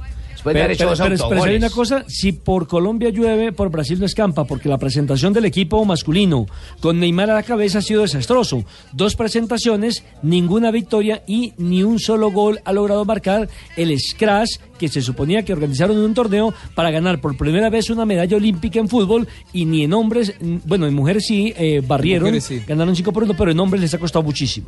[0.48, 1.52] Después de Pero, haber hecho pero- dos pero- pero autogoles.
[1.52, 5.46] hay una cosa, si por Colombia llueve, por Brasil no escampa, porque la presentación del
[5.46, 6.46] equipo masculino
[6.80, 8.64] con Neymar a la cabeza ha sido desastroso.
[8.94, 14.88] Dos presentaciones, ninguna victoria y ni un solo gol ha logrado marcar el Scratch que
[14.88, 18.88] se suponía que organizaron un torneo para ganar por primera vez una medalla olímpica en
[18.88, 20.34] fútbol y ni en hombres,
[20.66, 22.62] bueno, en mujeres sí, eh, barrieron, mujeres sí.
[22.68, 24.68] ganaron 5 por 1, pero en hombres les ha costado muchísimo.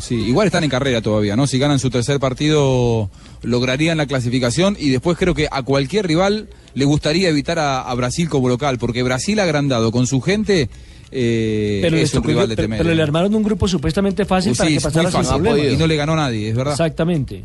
[0.00, 1.46] Sí, igual están en carrera todavía, ¿no?
[1.46, 3.10] Si ganan su tercer partido,
[3.42, 7.94] lograrían la clasificación y después creo que a cualquier rival le gustaría evitar a, a
[7.94, 10.68] Brasil como local, porque Brasil agrandado con su gente
[11.10, 12.78] eh, Pero, es un rival de pero- temer.
[12.82, 15.72] pero le armaron un grupo supuestamente fácil Uh, para sí, que pasara sin problemas.
[15.72, 16.72] Y no le ganó nadie, es verdad.
[16.72, 17.42] Exactamente.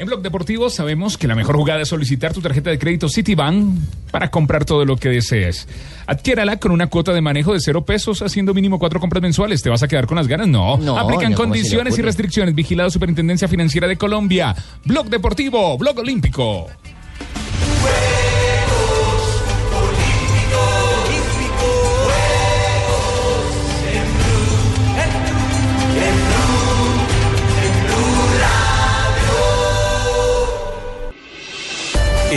[0.00, 3.80] En Blog Deportivo sabemos que la mejor jugada es solicitar tu tarjeta de crédito Citibank
[4.12, 5.66] para comprar todo lo que desees.
[6.06, 9.60] Adquiérala con una cuota de manejo de cero pesos, haciendo mínimo cuatro compras mensuales.
[9.60, 10.46] ¿Te vas a quedar con las ganas?
[10.46, 10.76] No.
[10.76, 12.54] No, Aplican no, ¿cómo se le condiciones y restricciones.
[12.54, 14.54] Vigilado Superintendencia Financiera de Colombia.
[14.84, 16.68] Blog Deportivo, Blog Olímpico.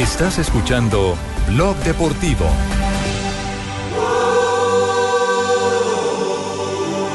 [0.02, 1.16] Estás escuchando
[1.50, 2.48] Blog Deportivo.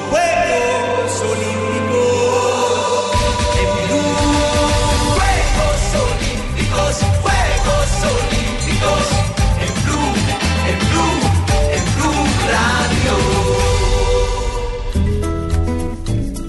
[0.09, 1.91] Juegos Olímpicos
[3.59, 4.15] en Blue.
[5.17, 9.07] Juegos Olímpicos, Juegos Olímpicos
[9.67, 10.15] en Blue,
[10.71, 11.19] en Blue,
[11.75, 12.23] en Blue
[12.53, 13.15] Radio.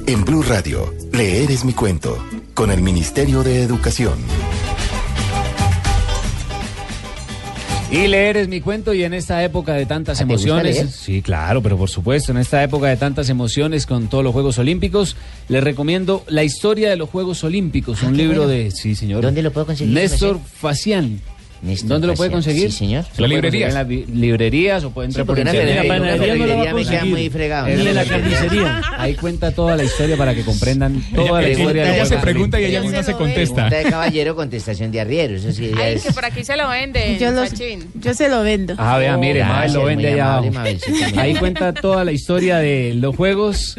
[0.05, 2.15] En Blue Radio, leer es mi cuento,
[2.53, 4.19] con el Ministerio de Educación.
[7.89, 11.63] Y leer es mi cuento y en esta época de tantas ¿Ah, emociones, sí, claro,
[11.63, 15.15] pero por supuesto, en esta época de tantas emociones con todos los Juegos Olímpicos,
[15.47, 18.51] les recomiendo La historia de los Juegos Olímpicos, un qué libro bueno.
[18.51, 19.23] de, sí, señor.
[19.23, 20.39] ¿Dónde lo puedo conseguir, Néstor?
[20.59, 21.21] Facián.
[21.85, 22.71] ¿Dónde lo puede conseguir?
[22.71, 23.03] Sí, señor.
[23.13, 25.35] Se lo conseguir En las librerías o puede entrar Sí, por
[26.73, 27.67] me queda muy fregado.
[27.67, 28.81] De la carnicería.
[28.97, 31.83] Ahí cuenta toda la historia para que comprendan toda la Ella- historia.
[31.85, 33.69] de ella se pregunta y ella misma se contesta.
[33.69, 35.35] de caballero, contestación de arriero.
[35.35, 36.03] Eso sí, Ay, es.
[36.03, 38.75] que por aquí se lo venden, Yo, los- yo se lo vendo.
[38.77, 40.51] Ah, vea, mire, Gracias, Mabel lo vende allá abajo.
[41.17, 43.75] Ahí cuenta toda la historia de los juegos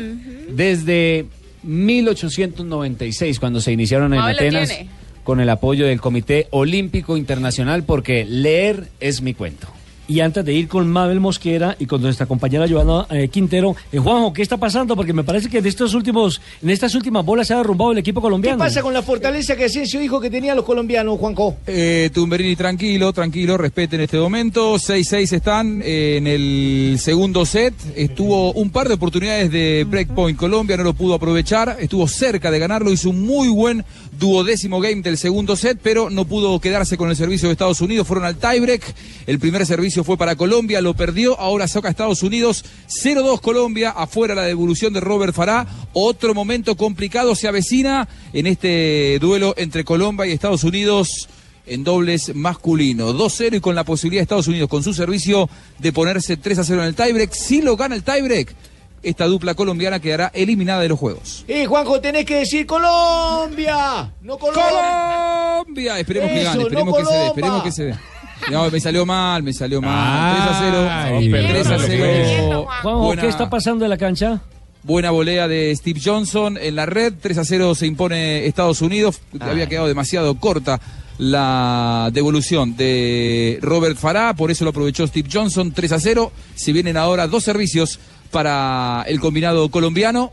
[0.50, 1.26] desde
[1.62, 4.88] 1896, cuando se iniciaron en Atenas, tiene.
[5.28, 9.68] Con el apoyo del Comité Olímpico Internacional, porque leer es mi cuento.
[10.08, 13.98] Y antes de ir con Mabel Mosquera y con nuestra compañera Joana eh, Quintero, eh,
[13.98, 14.96] Juanjo, ¿qué está pasando?
[14.96, 17.98] Porque me parece que en estos últimos, en estas últimas bolas se ha derrumbado el
[17.98, 18.56] equipo ¿Qué colombiano.
[18.56, 21.56] pasa con la fortaleza que Asensio dijo que tenían los colombianos, Juanco?
[21.66, 24.76] Eh, Tumberini, tranquilo, tranquilo, respeten este momento.
[24.76, 27.74] 6-6 están eh, en el segundo set.
[27.94, 30.38] Estuvo un par de oportunidades de breakpoint.
[30.38, 31.76] Colombia no lo pudo aprovechar.
[31.80, 32.90] Estuvo cerca de ganarlo.
[32.90, 33.84] Hizo un muy buen
[34.18, 38.06] duodécimo game del segundo set, pero no pudo quedarse con el servicio de Estados Unidos.
[38.06, 38.82] Fueron al tiebreak.
[39.26, 41.38] El primer servicio fue para Colombia, lo perdió.
[41.38, 42.64] Ahora saca Estados Unidos.
[42.88, 43.90] 0-2 Colombia.
[43.90, 45.66] Afuera la devolución de Robert Farah.
[45.92, 51.28] Otro momento complicado se avecina en este duelo entre Colombia y Estados Unidos
[51.66, 53.12] en dobles masculino.
[53.12, 56.80] 2-0 y con la posibilidad de Estados Unidos con su servicio de ponerse 3-0 en
[56.80, 57.32] el tiebreak.
[57.32, 58.54] Si lo gana el tiebreak,
[59.02, 61.44] esta dupla colombiana quedará eliminada de los juegos.
[61.46, 65.62] Eh, Juanjo, tenés que decir Colombia, no Colombia.
[65.62, 67.94] Colombia, esperemos que gane, esperemos no que se dé, esperemos que se dé.
[68.50, 70.36] No, me salió mal, me salió mal.
[70.36, 70.88] 3 a 0.
[70.90, 72.66] Ay, 3 a perdónalo, 0.
[72.82, 74.40] Juanjo, Buena- ¿qué está pasando en la cancha?
[74.84, 77.12] Buena volea de Steve Johnson en la red.
[77.20, 79.20] 3 a 0 se impone Estados Unidos.
[79.40, 80.80] Había quedado demasiado corta
[81.18, 84.34] la devolución de Robert Farah.
[84.34, 85.72] Por eso lo aprovechó Steve Johnson.
[85.72, 86.32] 3 a 0.
[86.54, 87.98] Se vienen ahora dos servicios
[88.30, 90.30] para el combinado colombiano.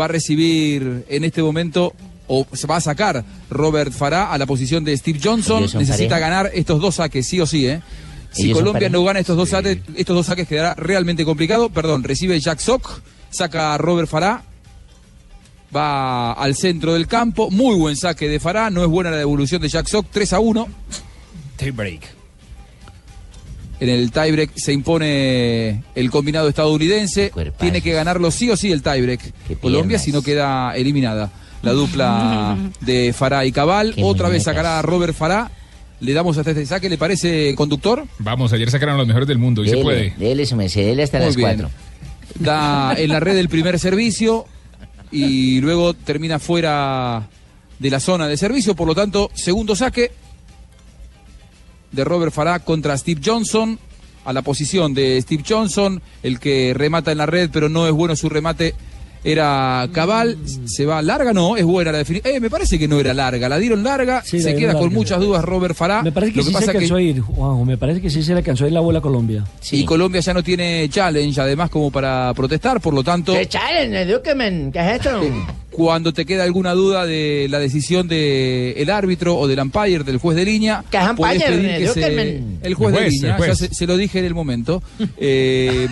[0.00, 1.92] Va a recibir en este momento.
[2.28, 5.62] O se va a sacar Robert Farah a la posición de Steve Johnson.
[5.62, 6.18] Necesita pareja.
[6.18, 7.80] ganar estos dos saques, sí o sí, ¿eh?
[8.30, 11.70] Si Ellos Colombia no gana estos dos, saques, estos dos saques quedará realmente complicado.
[11.70, 14.42] Perdón, recibe Jack Sock, saca a Robert Farah.
[15.74, 17.50] va al centro del campo.
[17.50, 18.70] Muy buen saque de Fará.
[18.70, 20.06] No es buena la devolución de Jack Sock.
[20.10, 20.68] 3 a 1.
[21.56, 22.18] Tiebreak.
[23.80, 27.32] En el tiebreak se impone el combinado estadounidense.
[27.58, 29.32] Tiene que ganarlo sí o sí el tiebreak.
[29.60, 31.30] Colombia, si no queda eliminada.
[31.62, 33.94] La dupla de Fará y Cabal.
[34.02, 35.50] Otra vez sacará a Robert Fará.
[36.00, 38.04] Le damos hasta este saque, ¿le parece, conductor?
[38.20, 40.14] Vamos, ayer sacaron a los mejores del mundo y se puede.
[40.16, 41.48] dele su merced, dele hasta Muy las bien.
[41.48, 41.70] cuatro.
[42.38, 44.46] Da en la red el primer servicio
[45.10, 47.28] y luego termina fuera
[47.80, 48.76] de la zona de servicio.
[48.76, 50.12] Por lo tanto, segundo saque
[51.90, 53.78] de Robert Farah contra Steve Johnson.
[54.24, 57.92] A la posición de Steve Johnson, el que remata en la red, pero no es
[57.92, 58.74] bueno su remate.
[59.24, 62.34] Era Cabal, se va larga, no, es buena la definición.
[62.36, 65.20] Eh, me parece que no era larga, la dieron larga, Sí, se queda con muchas
[65.20, 66.02] dudas Robert Farah.
[66.02, 67.64] Me parece que Lo sí se pasa alcanzó a ir, Juanjo.
[67.64, 69.44] Me parece que sí se le alcanzó a ir la bola a Colombia.
[69.72, 73.34] Y Colombia ya no tiene challenge, además, como para protestar, por lo tanto.
[73.34, 74.72] ¿Qué challenge, Dukeman?
[74.72, 75.20] ¿Qué es esto?
[75.70, 80.16] Cuando te queda alguna duda de la decisión del el árbitro o del umpire, del
[80.18, 82.58] juez de línea, ¿Qué es puedes umpire, pedir que se- Zuckerman?
[82.62, 84.82] el juez de línea, ya se, se lo dije en el momento.
[85.20, 85.86] Eh,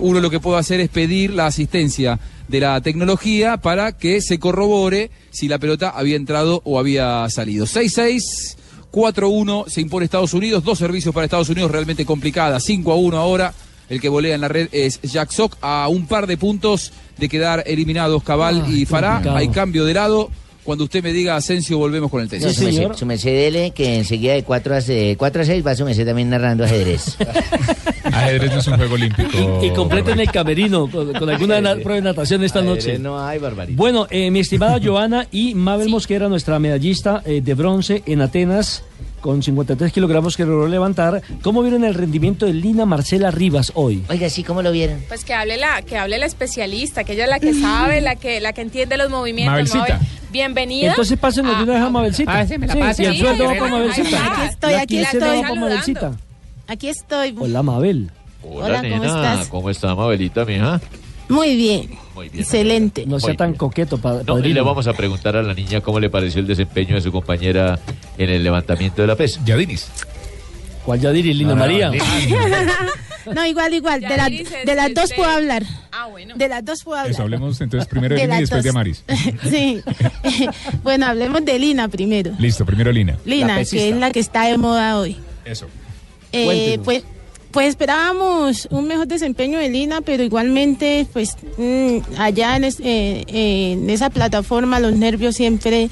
[0.00, 2.18] uno lo que puede hacer es pedir la asistencia
[2.50, 7.66] de la tecnología para que se corrobore si la pelota había entrado o había salido.
[7.66, 8.56] 6-6.
[8.92, 13.16] 4-1 se impone Estados Unidos, dos servicios para Estados Unidos realmente complicada, 5 a 1
[13.16, 13.54] ahora.
[13.88, 17.28] El que volea en la red es Jack Sock a un par de puntos de
[17.28, 19.14] quedar eliminados Cabal y Fará.
[19.14, 19.36] complicado.
[19.36, 20.30] Hay cambio de lado.
[20.64, 22.54] Cuando usted me diga Asensio, volvemos con el No, tenis.
[22.54, 25.74] su, merced, su merced dele que enseguida de 4 a, se- 4 a 6 va
[25.74, 27.16] su merced también narrando ajedrez.
[28.04, 29.60] Ajedrez no es un juego olímpico.
[29.62, 32.98] Y completen el camerino con, con alguna na- prueba de natación esta noche.
[32.98, 33.76] No hay barbaridad.
[33.76, 38.82] Bueno, eh, mi estimada Joana y Mabel Mosquera, nuestra medallista eh, de bronce en Atenas,
[39.20, 41.22] con 53 kilogramos que logró levantar.
[41.42, 44.04] ¿Cómo vieron el rendimiento de Lina Marcela Rivas hoy?
[44.08, 45.02] Oiga, sí, ¿cómo lo vieron?
[45.08, 48.16] Pues que hable la, que hable la especialista, que ella es la que sabe, la
[48.16, 49.52] que, la que entiende los movimientos.
[49.52, 49.94] Mabelcita.
[49.94, 50.90] Mabel, bienvenida.
[50.90, 52.38] Entonces pásenlo de una vez a Mabelcita.
[52.38, 54.32] Ah, sí, me la Sí, y el Sí, sueldo va para Mabelcita.
[54.32, 55.42] Aquí estoy, aquí quincena estoy.
[55.42, 56.12] para Mabelcita.
[56.66, 57.34] Aquí estoy.
[57.38, 58.10] Hola, Mabel.
[58.42, 59.48] Hola, ¿cómo estás?
[59.48, 60.80] ¿Cómo está, Mabelita, mija?
[61.30, 61.90] Muy bien.
[62.14, 62.42] Muy bien.
[62.42, 63.06] Excelente.
[63.06, 65.80] No sea Muy tan coqueto, pa- No, y le vamos a preguntar a la niña
[65.80, 67.78] cómo le pareció el desempeño de su compañera
[68.18, 69.40] en el levantamiento de la pesa.
[69.44, 69.88] Yadiris.
[70.84, 71.34] ¿Cuál Yadiri?
[71.34, 71.90] Lina no, María.
[73.34, 74.00] No, igual, igual.
[74.00, 75.62] De, la- de las dos puedo hablar.
[75.92, 76.34] Ah, bueno.
[76.36, 77.12] De las dos puedo hablar.
[77.12, 78.76] Eso, hablemos entonces primero de De Lina y las después de dos.
[78.76, 79.04] Amaris.
[79.50, 79.82] sí.
[80.82, 82.32] bueno, hablemos de Lina primero.
[82.38, 83.18] Listo, primero Lina.
[83.26, 85.18] Lina, que es la que está de moda hoy.
[85.44, 85.66] Eso.
[86.32, 87.04] Eh, pues,
[87.52, 93.24] pues esperábamos un mejor desempeño de Lina, pero igualmente, pues mm, allá en, es- eh,
[93.26, 95.90] eh, en esa plataforma los nervios siempre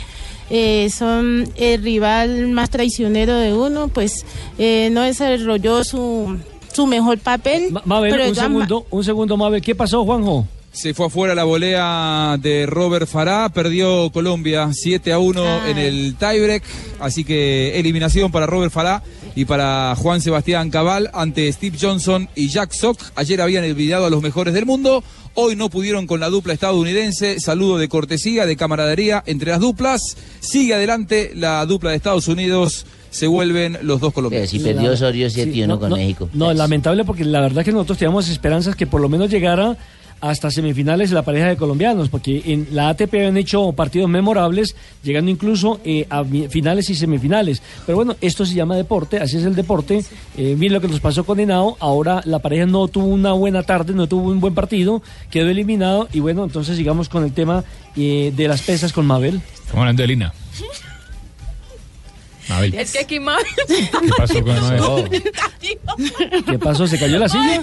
[0.51, 4.25] eh, son el rival más traicionero de uno, pues
[4.59, 6.39] eh, no desarrolló su,
[6.73, 7.71] su mejor papel.
[7.85, 9.61] Mabel, pero un segundo, un segundo, Mabel.
[9.61, 10.47] ¿Qué pasó, Juanjo?
[10.79, 16.15] Se fue afuera la volea de Robert Farah, perdió Colombia 7 a 1 en el
[16.15, 16.63] tiebreak,
[17.01, 19.03] así que eliminación para Robert Farah
[19.35, 23.01] y para Juan Sebastián Cabal ante Steve Johnson y Jack Sock.
[23.17, 25.03] Ayer habían olvidado a los mejores del mundo,
[25.35, 30.17] hoy no pudieron con la dupla estadounidense, saludo de cortesía, de camaradería entre las duplas,
[30.39, 34.49] sigue adelante la dupla de Estados Unidos, se vuelven los dos colombianos.
[34.49, 36.29] Si perdió Osorio 7 y 1 no, con no, México.
[36.35, 39.77] No, lamentable porque la verdad que nosotros teníamos esperanzas que por lo menos llegara
[40.21, 45.31] hasta semifinales la pareja de colombianos, porque en la ATP habían hecho partidos memorables, llegando
[45.31, 47.63] incluso eh, a finales y semifinales.
[47.87, 50.05] Pero bueno, esto se llama deporte, así es el deporte.
[50.37, 53.63] Eh, miren lo que nos pasó con Henao, ahora la pareja no tuvo una buena
[53.63, 57.65] tarde, no tuvo un buen partido, quedó eliminado y bueno, entonces sigamos con el tema
[57.97, 59.41] eh, de las pesas con Mabel.
[59.55, 60.35] Estamos hablando de Lina.
[62.49, 62.75] Mabel.
[62.75, 63.45] Es que aquí Mabel.
[63.67, 65.23] ¿Qué pasó con Mabel?
[66.47, 66.87] ¿Qué pasó?
[66.87, 67.63] ¿Se cayó la silla?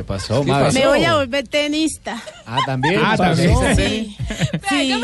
[0.00, 0.78] ¿Qué pasó, ¿Qué pasó?
[0.78, 2.22] Me voy a volver tenista.
[2.46, 2.98] Ah, también.
[3.04, 3.54] Ah, también.
[3.76, 4.16] Sí.
[4.66, 5.00] sí.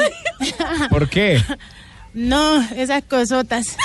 [0.88, 1.38] ¿Por qué?
[2.14, 3.76] No, esas cosotas.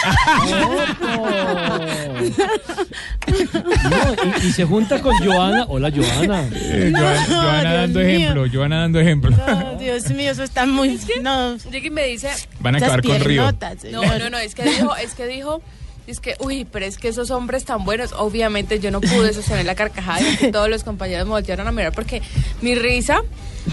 [3.28, 5.66] No, y, y se junta con Joana.
[5.68, 6.48] Hola, Joana.
[6.54, 8.10] Eh, Joana, Joana Dios dando mío.
[8.10, 9.32] ejemplo, Joana dando ejemplo.
[9.32, 10.98] No, Dios mío, eso está muy.
[11.22, 11.58] No.
[11.58, 12.30] Llega y me dice.
[12.62, 13.52] Van a acabar con Río.
[13.92, 15.62] No, no, no, es que dijo, es que dijo,
[16.08, 19.66] es que, uy, pero es que esos hombres tan buenos, obviamente yo no pude sostener
[19.66, 22.22] la carcajada y que todos los compañeros me voltearon a mirar porque
[22.62, 23.22] mi risa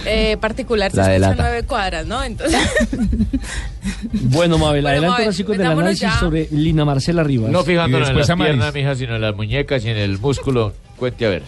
[0.05, 2.23] eh, particular se escucha nueve cuadras, ¿no?
[2.23, 2.61] Entonces,
[4.13, 6.21] Bueno, Mabel, Bueno, adelante Mabel, ahora sí con el análisis ya.
[6.21, 7.51] sobre Lina Marcela Rivas.
[7.51, 10.75] No fijándonos en las piernas, mija, sino en las muñecas y en el músculo.
[10.97, 11.43] Cuente a ver.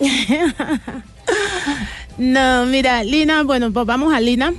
[2.16, 4.52] No, mira, Lina, bueno, pues vamos a Lina.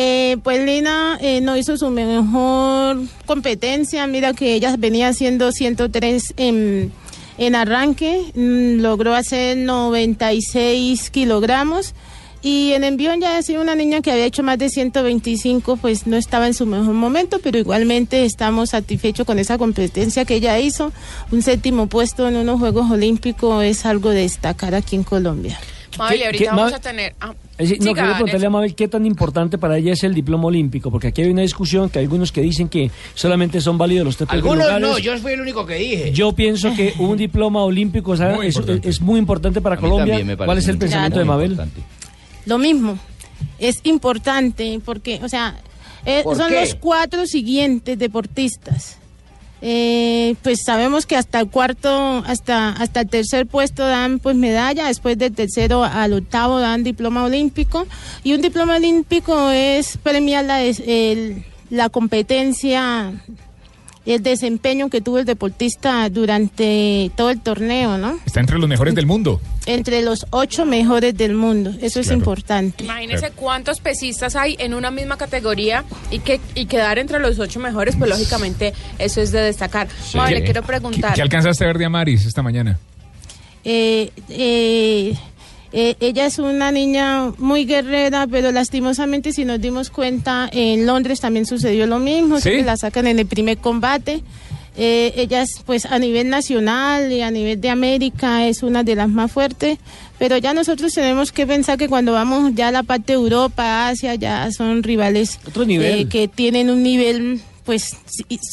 [0.00, 4.06] Eh, pues Lina eh, no hizo su mejor competencia.
[4.06, 6.92] Mira que ella venía haciendo 103 en,
[7.36, 11.94] en arranque, mm, logró hacer 96 kilogramos.
[12.42, 16.16] Y en envión ya sido una niña que había hecho más de 125, pues no
[16.16, 20.92] estaba en su mejor momento, pero igualmente estamos satisfechos con esa competencia que ella hizo.
[21.32, 25.58] Un séptimo puesto en unos Juegos Olímpicos es algo de destacar aquí en Colombia.
[25.96, 27.14] Mabel, ¿Qué- ahorita qué- vamos Ma- a tener...
[27.20, 28.50] ah, Es decir, no, quería preguntarle a.
[28.50, 31.88] Mabel qué tan importante para ella es el diploma olímpico, porque aquí hay una discusión
[31.88, 34.80] que hay algunos que dicen que solamente son válidos los tres Algunos lugares.
[34.80, 36.12] no, yo fui el único que dije.
[36.12, 39.78] Yo pienso que un diploma olímpico o sea, Muy es, es muy importante para A
[39.78, 40.22] Colombia.
[40.24, 41.80] me ¿Cuál es el pensamiento de importante.
[41.80, 41.90] Mabel?
[42.46, 42.98] Lo mismo,
[43.58, 45.56] es importante porque, o sea,
[46.06, 46.60] eh, ¿Por son qué?
[46.60, 48.97] los cuatro siguientes deportistas.
[49.60, 54.86] Eh, pues sabemos que hasta el cuarto, hasta hasta el tercer puesto dan pues medalla,
[54.86, 57.86] después del tercero al octavo dan diploma olímpico
[58.22, 60.60] y un diploma olímpico es premiar la,
[61.70, 63.12] la competencia,
[64.14, 68.18] el desempeño que tuvo el deportista durante todo el torneo, ¿no?
[68.24, 69.40] Está entre los mejores del mundo.
[69.66, 72.84] Entre los ocho mejores del mundo, eso es importante.
[72.84, 77.60] Imagínese cuántos pesistas hay en una misma categoría y que y quedar entre los ocho
[77.60, 79.88] mejores, pues lógicamente eso es de destacar.
[80.14, 81.14] Mabel, le ¿Qué- quiero ¿Qué, preguntar.
[81.14, 82.78] qué alcanzaste a ver de Amaris esta mañana?
[83.64, 85.14] Eh, eh,
[85.72, 91.20] eh, ella es una niña muy guerrera, pero lastimosamente si nos dimos cuenta, en Londres
[91.20, 92.50] también sucedió lo mismo, ¿Sí?
[92.50, 94.22] que la sacan en el primer combate.
[94.80, 98.94] Eh, ella es, pues a nivel nacional y a nivel de América es una de
[98.94, 99.76] las más fuertes,
[100.20, 103.88] pero ya nosotros tenemos que pensar que cuando vamos ya a la parte de Europa,
[103.88, 106.00] Asia, ya son rivales nivel.
[106.02, 107.96] eh, que tienen un nivel pues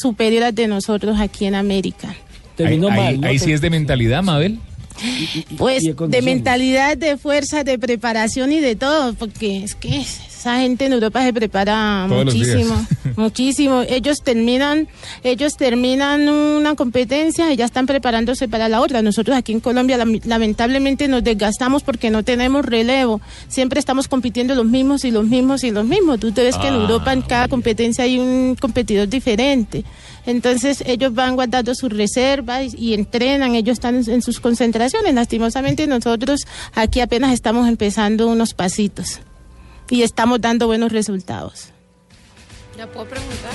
[0.00, 2.14] superior al de nosotros aquí en América.
[2.56, 3.28] Terminó ahí, mal, ahí- ¿no?
[3.28, 4.58] ahí sí es de mentalidad, Mabel.
[5.58, 10.86] Pues de mentalidad, de fuerza, de preparación y de todo, porque es que esa gente
[10.86, 12.86] en Europa se prepara Todos muchísimo,
[13.16, 13.82] muchísimo.
[13.88, 14.88] Ellos terminan,
[15.24, 19.02] ellos terminan una competencia y ya están preparándose para la otra.
[19.02, 23.20] Nosotros aquí en Colombia lam- lamentablemente nos desgastamos porque no tenemos relevo.
[23.48, 26.20] Siempre estamos compitiendo los mismos y los mismos y los mismos.
[26.20, 29.84] Tú te ves que en Ah, Europa en cada competencia hay un competidor diferente.
[30.26, 35.14] Entonces ellos van guardando sus reservas y, y entrenan, ellos están en, en sus concentraciones.
[35.14, 36.40] Lastimosamente nosotros
[36.74, 39.20] aquí apenas estamos empezando unos pasitos
[39.88, 41.68] y estamos dando buenos resultados.
[42.76, 43.52] ¿Ya puedo preguntar?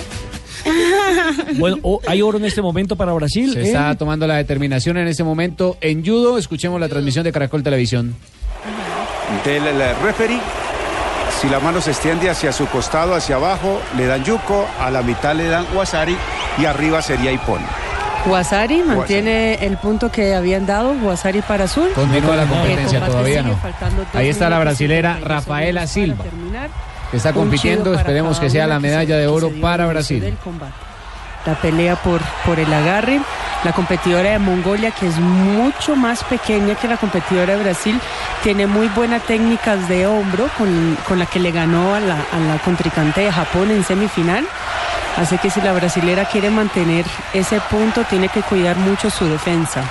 [1.57, 3.51] Bueno, o- hay oro en este momento para Brasil.
[3.53, 3.63] Se ¿eh?
[3.67, 6.37] está tomando la determinación en este momento en judo.
[6.37, 8.15] Escuchemos la transmisión de Caracol Televisión.
[9.43, 10.39] del el referee.
[11.41, 15.01] Si la mano se extiende hacia su costado, hacia abajo, le dan yuko, a la
[15.01, 16.15] mitad le dan wasari
[16.57, 17.61] y arriba sería ipón.
[18.25, 21.89] Guasari mantiene el punto que habían dado, Guasari para Azul.
[21.95, 23.57] Continúa la competencia, todavía no.
[24.13, 26.23] Ahí está la brasilera 52 Rafaela Silva,
[27.09, 27.93] que está compitiendo.
[27.93, 30.37] Esperemos que sea la medalla de oro para Brasil.
[31.45, 33.19] La pelea por, por el agarre.
[33.63, 37.99] La competidora de Mongolia, que es mucho más pequeña que la competidora de Brasil,
[38.41, 42.39] tiene muy buenas técnicas de hombro con, con la que le ganó a la, a
[42.39, 44.45] la contrincante de Japón en semifinal.
[45.17, 49.83] Así que si la brasilera quiere mantener ese punto, tiene que cuidar mucho su defensa.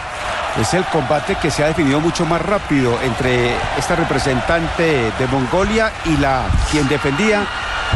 [0.60, 5.92] Es el combate que se ha definido mucho más rápido entre esta representante de Mongolia
[6.06, 7.46] y la quien defendía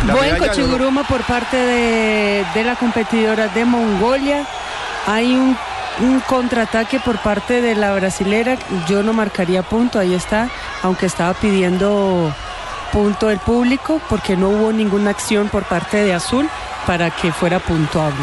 [0.07, 4.45] la Buen medalla de cochiguruma por parte de, de la competidora de Mongolia.
[5.07, 5.57] Hay un,
[6.01, 8.57] un contraataque por parte de la brasilera.
[8.87, 10.49] Yo no marcaría punto, ahí está,
[10.83, 12.33] aunque estaba pidiendo
[12.93, 16.49] punto el público porque no hubo ninguna acción por parte de Azul
[16.87, 18.21] para que fuera puntuable.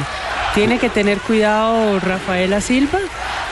[0.53, 2.99] Tiene que tener cuidado Rafaela Silva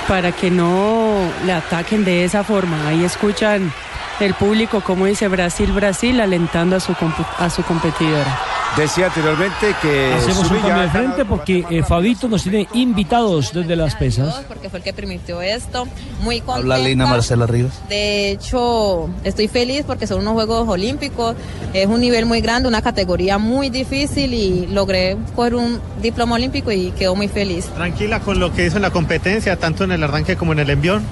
[0.07, 2.87] para que no le ataquen de esa forma.
[2.87, 3.71] Ahí escuchan
[4.19, 6.95] el público como dice Brasil, Brasil, alentando a su,
[7.37, 8.37] a su competidora.
[8.77, 13.75] Decía anteriormente que Hacemos un cambio de frente porque eh, Fabito nos tiene invitados desde
[13.75, 14.43] las pesas.
[14.47, 15.87] porque fue el que permitió esto.
[16.21, 16.75] Muy contenta.
[16.75, 17.73] Habla Lina Marcela Rivas.
[17.89, 21.35] De hecho, estoy feliz porque son unos Juegos Olímpicos.
[21.73, 26.71] Es un nivel muy grande, una categoría muy difícil y logré por un diploma olímpico
[26.71, 27.65] y quedo muy feliz.
[27.73, 30.69] Tranquila con lo que hizo en la competencia, tanto en el arranque como en el
[30.69, 31.03] envión.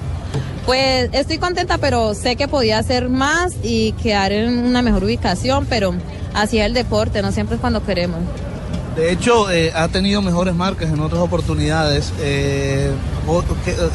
[0.66, 5.66] Pues estoy contenta, pero sé que podía hacer más y quedar en una mejor ubicación,
[5.66, 5.94] pero
[6.34, 8.20] así es el deporte, no siempre es cuando queremos.
[8.94, 12.12] De hecho, eh, ha tenido mejores marcas en otras oportunidades.
[12.20, 12.90] eh,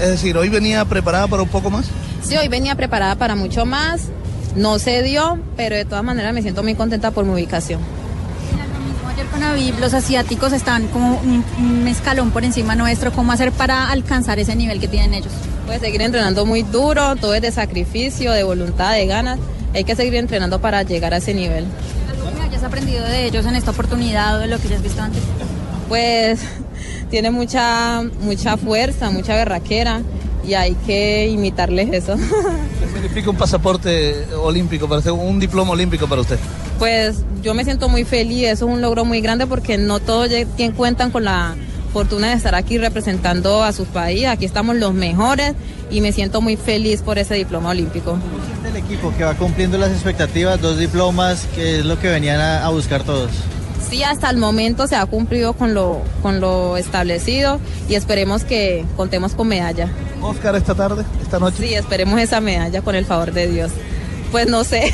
[0.01, 1.85] es decir, hoy venía preparada para un poco más.
[2.23, 4.03] Sí, hoy venía preparada para mucho más,
[4.55, 7.81] no se dio, pero de todas maneras me siento muy contenta por mi ubicación.
[9.13, 13.11] Ayer con Aviv, los asiáticos están como un, un escalón por encima nuestro.
[13.11, 15.33] ¿Cómo hacer para alcanzar ese nivel que tienen ellos?
[15.65, 19.39] Puedes seguir entrenando muy duro, todo es de sacrificio, de voluntad, de ganas.
[19.73, 21.65] Hay que seguir entrenando para llegar a ese nivel.
[22.09, 24.83] ¿Algo que hayas aprendido de ellos en esta oportunidad o de lo que ya has
[24.83, 25.21] visto antes?
[25.87, 26.41] Pues
[27.09, 30.01] tiene mucha, mucha fuerza, mucha berraquera
[30.45, 32.15] y hay que imitarles eso.
[32.79, 36.37] ¿Qué significa un pasaporte olímpico para usted, un diploma olímpico para usted?
[36.77, 40.29] Pues yo me siento muy feliz, eso es un logro muy grande porque no todos
[40.75, 41.55] cuentan con la
[41.93, 45.53] fortuna de estar aquí representando a su país, aquí estamos los mejores
[45.91, 48.17] y me siento muy feliz por ese diploma olímpico.
[48.67, 52.65] El equipo que va cumpliendo las expectativas, dos diplomas, que es lo que venían a,
[52.65, 53.29] a buscar todos.
[53.89, 58.85] Sí, hasta el momento se ha cumplido con lo, con lo establecido y esperemos que
[58.97, 59.87] contemos con medalla.
[60.21, 61.57] Oscar esta tarde, esta noche.
[61.59, 63.71] Sí, esperemos esa medalla con el favor de Dios.
[64.33, 64.91] Pues no sé,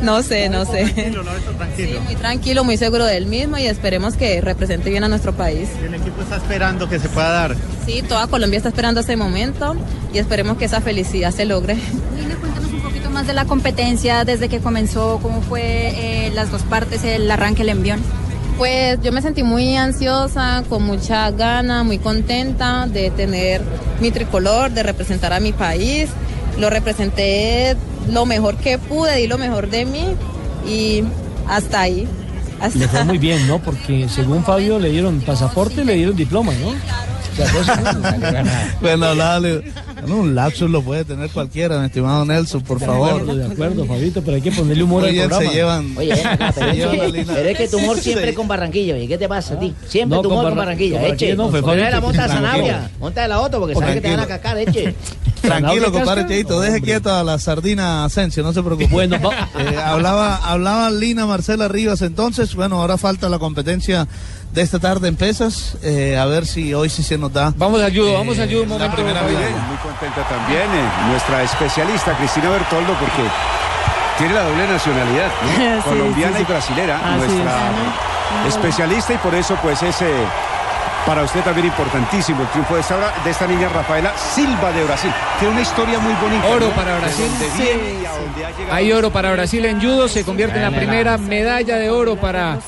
[0.00, 1.12] no sé, no sé.
[1.76, 5.68] Sí, muy tranquilo, muy seguro del mismo y esperemos que represente bien a nuestro país.
[5.84, 7.56] El equipo está esperando que se pueda dar.
[7.84, 9.76] Sí, toda Colombia está esperando ese momento
[10.10, 11.74] y esperemos que esa felicidad se logre.
[12.18, 15.90] Lina, cuéntanos un poquito más de la competencia, desde que comenzó, cómo fue
[16.24, 18.00] eh, las dos partes, el arranque, el envión.
[18.56, 23.60] Pues yo me sentí muy ansiosa, con mucha gana, muy contenta de tener
[24.00, 26.08] mi tricolor, de representar a mi país.
[26.58, 27.76] Lo representé
[28.08, 30.04] lo mejor que pude, di lo mejor de mí
[30.68, 31.02] y
[31.48, 32.06] hasta ahí.
[32.60, 33.58] Hasta- Le fue muy bien, ¿no?
[33.58, 36.68] Porque según Fabio le dieron pasaporte y le dieron diploma, ¿no?
[36.68, 38.12] O sea, dos segundos.
[38.80, 39.62] Bueno, dale.
[40.06, 43.10] Bueno, un lapsus lo puede tener cualquiera, mi estimado Nelson, por De favor.
[43.10, 45.50] acuerdo, de acuerdo, Fabito, pero hay que ponerle humor Oye, al programa.
[45.50, 45.98] se llevan.
[45.98, 46.96] Oye, pero, se es llevan
[47.26, 48.34] la pero es que tu humor siempre Sí.
[48.34, 49.74] con Barranquilla, oye, ¿qué te pasa a ti?
[49.88, 51.34] Siempre No, tu humor con Barra- Barranquilla, con eche.
[51.34, 52.46] no, Fabio la monta tranquilo.
[52.48, 54.94] Zanabria, monta de la otra porque sabes que te van a cacar, eche.
[55.42, 58.88] Tranquilo, compadre Cheito, deje quieta a la sardina Asensio, no se preocupe.
[58.90, 59.16] Bueno,
[59.58, 64.08] Eh, hablaba, hablaba Lina Marcela Rivas entonces, bueno, ahora falta la competencia
[64.56, 67.52] de esta tarde en pesas, eh, a ver si hoy sí se nos da.
[67.58, 68.96] Vamos al judo, vamos al judo un la momento.
[68.96, 69.38] primera Fabio.
[69.38, 69.56] medalla.
[69.68, 73.22] Muy contenta también eh, nuestra especialista Cristina Bertoldo porque
[74.16, 75.82] tiene la doble nacionalidad, ¿no?
[75.82, 76.42] Sí, colombiana sí, sí.
[76.48, 77.52] y brasilera, nuestra
[78.46, 78.54] es.
[78.54, 80.06] especialista y por eso pues es eh,
[81.04, 85.12] para usted también importantísimo el triunfo de esta, de esta niña Rafaela Silva de Brasil.
[85.38, 86.46] Tiene una historia muy bonita.
[86.48, 86.72] Oro ¿no?
[86.74, 87.26] para Brasil.
[87.58, 87.68] Sí.
[88.70, 88.74] a.
[88.74, 92.58] Hay oro para Brasil en judo, se convierte en la primera medalla de oro para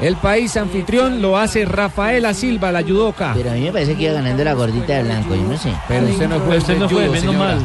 [0.00, 3.32] el país anfitrión, lo hace Rafaela Silva, la judoka.
[3.34, 5.72] Pero a mí me parece que iba ganando la gordita de blanco, yo no sé.
[5.88, 7.58] Pero usted no fue, Usted no fue, menos mal.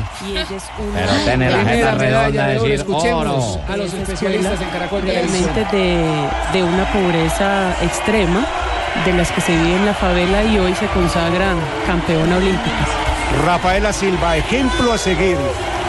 [0.94, 3.62] Pero tiene la jeta redonda de decir escuchemos oro.
[3.68, 8.46] a los especialistas en Caracol realmente de, de una pobreza extrema,
[9.06, 11.54] de las que se vive en la favela y hoy se consagra
[11.86, 12.88] campeona olímpica.
[13.46, 15.38] Rafaela Silva, ejemplo a seguir,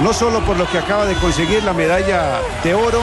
[0.02, 3.00] no solo por lo que acaba de conseguir la medalla de oro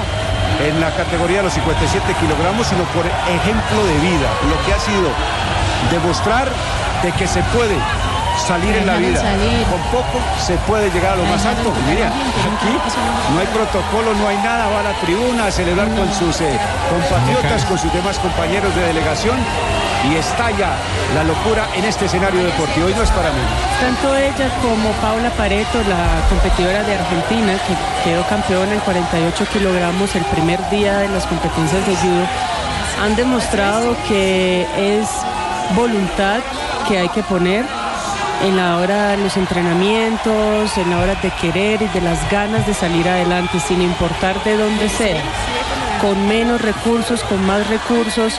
[0.60, 4.80] en la categoría de los 57 kilogramos, sino por ejemplo de vida, lo que ha
[4.80, 5.10] sido
[5.91, 6.49] demostrar
[7.03, 7.78] de que se puede
[8.38, 9.21] salir en la vida.
[9.21, 9.65] salir.
[9.67, 11.73] Con poco se puede llegar a lo más alto.
[11.89, 13.33] Mira, aquí ¿no?
[13.33, 16.59] no hay protocolo, no hay nada, va a la tribuna a celebrar con sus eh,
[16.89, 19.38] compatriotas, con sus demás compañeros de delegación
[20.09, 20.75] y estalla
[21.15, 22.89] la locura en este escenario deportivo.
[22.89, 23.51] Y no es para menos.
[23.79, 30.15] Tanto ella como Paula Pareto, la competidora de Argentina, que quedó campeona en 48 kilogramos
[30.15, 32.25] el primer día de las competencias de judo,
[33.03, 35.07] han demostrado que es
[35.75, 36.39] voluntad
[36.88, 37.65] que hay que poner
[38.43, 42.65] en la hora de los entrenamientos, en la hora de querer y de las ganas
[42.67, 45.21] de salir adelante, sin importar de dónde sea,
[46.01, 48.33] con menos recursos, con más recursos,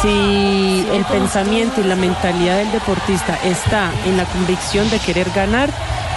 [0.00, 5.70] si el pensamiento y la mentalidad del deportista está en la convicción de querer ganar,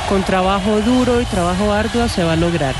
[0.09, 2.75] con trabajo duro y trabajo arduo se va a lograr.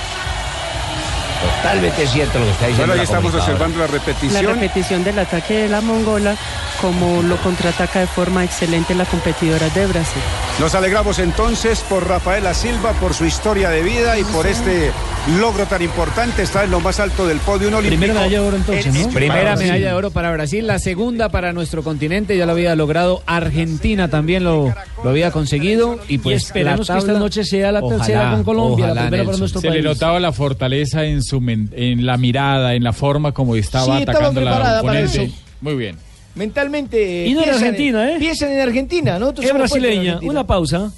[1.62, 2.88] Totalmente cierto lo que está diciendo.
[2.88, 4.46] Bueno, ahí la estamos observando la La repetición.
[4.46, 6.36] repetición del ataque de la mongola,
[6.82, 10.22] como lo contraataca de forma excelente la competidora de Brasil.
[10.60, 14.92] Nos alegramos entonces por Rafaela Silva, por su historia de vida y por este
[15.40, 16.42] logro tan importante.
[16.44, 17.90] Está en lo más alto del podio olímpico.
[17.90, 19.10] Primera medalla de oro entonces, En- ¿no?
[19.10, 19.66] Primera Para Brasil.
[19.68, 24.08] medalla de oro para Brasil, la segunda para nuestro continente, ya lo había logrado Argentina
[24.10, 24.74] también lo,
[25.04, 28.32] lo había conseguido y Y pues esperemos la que esta noche sea la Ojalá, tercera
[28.32, 29.84] con Colombia, ojalá, la primera para nuestro Se país.
[29.84, 33.98] le notaba la fortaleza en su men- en la mirada, en la forma como estaba
[33.98, 35.32] Sí, atacando la oponente.
[35.62, 35.98] Muy bien.
[36.38, 37.26] Mentalmente.
[37.28, 38.16] Y no en- Argentina, ¿eh?
[38.20, 39.30] Piensan en Argentina, ¿no?
[39.32, 40.20] Es brasileña.
[40.22, 40.92] Una pausa.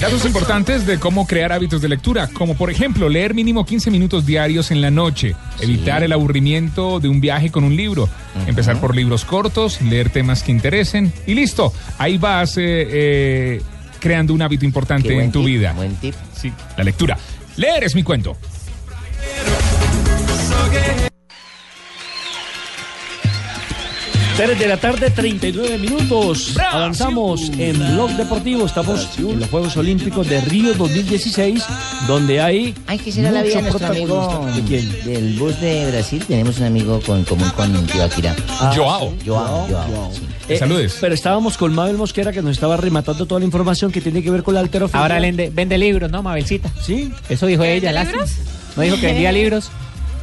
[0.00, 4.24] Datos importantes de cómo crear hábitos de lectura, como por ejemplo leer mínimo 15 minutos
[4.24, 8.08] diarios en la noche, evitar el aburrimiento de un viaje con un libro,
[8.46, 13.62] empezar por libros cortos, leer temas que interesen y listo, ahí vas eh, eh,
[13.98, 15.72] creando un hábito importante Qué buen en tu tip, vida.
[15.72, 16.14] buen tip.
[16.32, 17.18] Sí, la lectura.
[17.56, 18.36] Leer es mi cuento.
[24.38, 26.56] 3 de la tarde, 39 minutos.
[26.70, 28.66] Avanzamos en Blog Deportivo.
[28.66, 31.64] Estamos en los Juegos Olímpicos de Río 2016,
[32.06, 32.72] donde hay.
[32.86, 34.60] Ay, ¿qué será la vida de nuestro amigo protagonista.
[34.60, 35.04] ¿De quién?
[35.04, 36.24] del bus de Brasil?
[36.24, 38.36] Tenemos un amigo con, común con Tibaquira.
[38.60, 39.12] Ah, Joao.
[39.26, 40.12] Joao, Joao.
[40.12, 40.22] sí.
[40.48, 44.22] Eh, Pero estábamos con Mabel Mosquera que nos estaba rematando toda la información que tiene
[44.22, 45.02] que ver con la alterofilia.
[45.02, 46.70] Ahora vende, vende libros, ¿no, Mabelcita?
[46.80, 47.10] Sí.
[47.28, 48.24] Eso dijo ella, lástima.
[48.76, 49.68] ¿No dijo que vendía libros?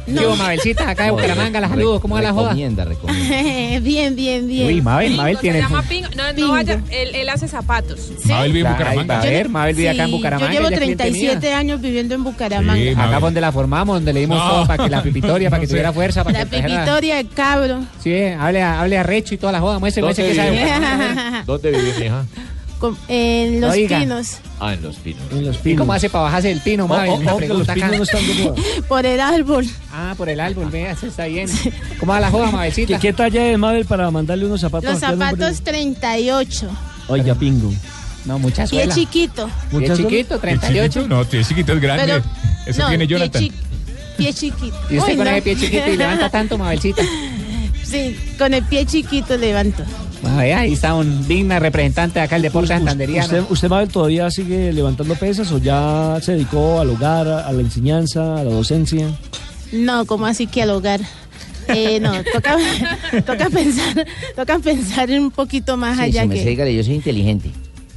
[0.06, 0.20] No.
[0.20, 0.88] ¿Qué hubo, Mabelcita?
[0.90, 2.00] Acá de Bucaramanga, las saludos.
[2.00, 2.50] ¿Cómo va la joda?
[2.50, 3.80] Recomienda, recomienda.
[3.80, 4.66] bien, bien, bien.
[4.68, 5.58] Uy, Mabel, Mabel Se tiene...
[5.60, 6.08] llama Pingo.
[6.16, 8.12] No, no vaya, él, él hace zapatos.
[8.24, 9.20] Mabel vive en Bucaramanga.
[9.20, 10.52] A ver, Mabel vive acá en Sí, Bucaramanga.
[10.52, 11.58] Yo llevo ella es cliente 37 mía.
[11.58, 12.90] años viviendo en Bucaramanga.
[13.04, 14.48] Acá fue donde la formamos, donde le dimos No.
[14.50, 17.80] todo para que la pipitoria, para que tuviera fuerza, para La que pipitoria, el cabro.
[18.02, 19.78] Sí, hable, a- hable arrecho y toda la joda.
[19.78, 21.42] Muestre, muestre que sabe.
[21.46, 22.24] ¿Dónde vive mi hija?
[22.24, 22.55] Con-
[23.08, 23.98] en Los Oiga.
[24.00, 24.38] Pinos.
[24.60, 25.22] Ah, en Los Pinos.
[25.30, 25.80] En los ¿Y pinos.
[25.80, 27.10] cómo hace para bajarse del pino, Mabel?
[27.10, 27.74] Oh, oh, los acá.
[27.74, 28.54] pinos no están de moda.
[28.88, 29.66] Por el árbol.
[29.92, 31.48] Ah, por el árbol, vea, eso está bien.
[32.00, 32.98] ¿Cómo va la joda, Mabelcita?
[32.98, 34.90] ¿Qué, ¿Qué talla es Mabel para mandarle unos zapatos?
[34.90, 36.68] Los zapatos 38.
[37.08, 37.72] Oiga, pingo.
[38.24, 38.94] No, mucha Pie suela.
[38.94, 39.46] chiquito.
[39.70, 40.92] Pie ¿Muchas chiquito, ¿El 38.
[40.92, 41.08] chiquito?
[41.08, 42.04] No, el chiquito es grande.
[42.06, 42.24] Pero-
[42.66, 43.42] Eso no, tiene pie Jonathan.
[43.42, 43.52] chi-
[44.16, 44.76] Pie chiquito.
[44.90, 45.30] Y usted Uy, con no.
[45.30, 47.02] ese pie chiquito y levanta tanto, Mabelcita.
[47.84, 49.84] Sí, con el pie chiquito levanto.
[50.22, 53.24] Bueno, ahí está un digna representante de acá el deporte santanderiano.
[53.26, 57.60] ¿Usted, usted, Mabel, todavía sigue levantando pesas o ya se dedicó al hogar, a la
[57.60, 59.08] enseñanza, a la docencia?
[59.72, 61.00] No, como así que al hogar.
[61.68, 62.56] Eh, no, toca,
[63.26, 66.82] toca pensar, toca pensar un poquito más Sí, allá si me que, sé, dígale, yo
[66.84, 67.50] soy inteligente.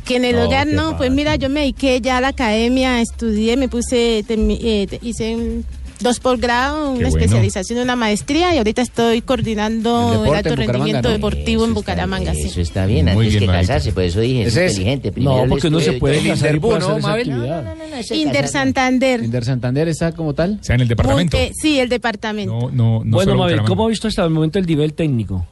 [0.05, 2.29] que en el No, hogar ¿qué no, pues mira, yo me dediqué ya a la
[2.29, 5.65] academia, estudié, me puse, eh, te- hice un-
[5.99, 7.23] dos posgrados, una bueno.
[7.23, 11.13] especialización, una maestría y ahorita estoy coordinando el, deporte alto rendimiento ¿no?
[11.13, 12.31] deportivo en Eso está Bucaramanga.
[12.31, 12.49] bien, sí.
[12.51, 13.73] Eso está bien, Muy antes bien, que Mabelita.
[13.73, 15.11] casarse, por eso dije, es es- inteligente.
[15.11, 17.63] Primero No, el porque uno se puede el casar y puede hacer ¿no, esa actividad.
[17.63, 18.47] No, no, no, Inter.
[18.47, 19.23] Santander.
[19.23, 20.57] ¿Inder Santander está como tal?
[20.61, 21.37] O sea, en el departamento.
[21.37, 22.53] Eh, sí, el departamento.
[22.53, 23.61] No, no, no bueno, Mabel.
[23.63, 25.45] ¿cómo ha visto hasta el momento el nivel técnico?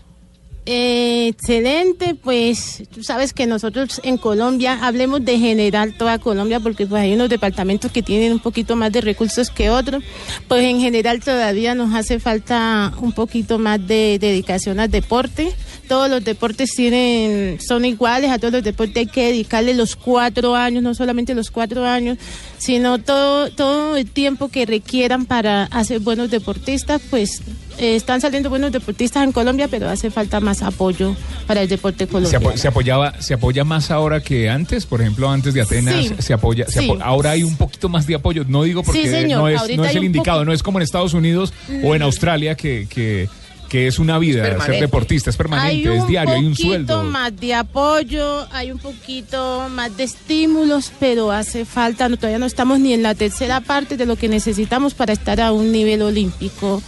[0.70, 6.86] Eh, excelente, pues tú sabes que nosotros en Colombia, hablemos de general toda Colombia, porque
[6.86, 10.04] pues hay unos departamentos que tienen un poquito más de recursos que otros,
[10.50, 15.54] pues en general todavía nos hace falta un poquito más de dedicación al deporte.
[15.88, 20.54] Todos los deportes tienen, son iguales, a todos los deportes hay que dedicarle los cuatro
[20.54, 22.18] años, no solamente los cuatro años,
[22.58, 27.42] sino todo, todo el tiempo que requieran para hacer buenos deportistas, pues
[27.78, 31.16] eh, están saliendo buenos deportistas en Colombia, pero hace falta más apoyo
[31.46, 32.50] para el deporte Se, colombiano.
[32.50, 36.16] apo- se apoyaba, se apoya más ahora que antes, por ejemplo, antes de Atenas Sí.
[36.20, 36.90] se apoya, se Sí.
[36.90, 38.44] apo- ahora hay un poquito más de apoyo.
[38.48, 40.64] No digo porque Sí, señor, no es, ahorita no es hay el indicado, no es
[40.64, 41.54] como en Estados Unidos
[41.84, 42.06] o en Mm.
[42.06, 43.30] Australia que, que,
[43.70, 46.68] que es una vida ser deportista, es permanente, hay es un diario, hay un poquito
[46.70, 47.04] sueldo.
[47.04, 52.46] más de apoyo, hay un poquito más de estímulos, pero hace falta, no, todavía no
[52.46, 56.02] estamos ni en la tercera parte de lo que necesitamos para estar a un nivel
[56.02, 56.82] olímpico,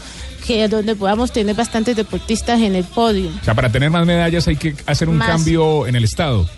[0.49, 3.29] que donde podamos tener bastantes deportistas en el podio.
[3.39, 5.27] O sea, para tener más medallas hay que hacer un Más.
[5.27, 6.49] cambio en el Estado.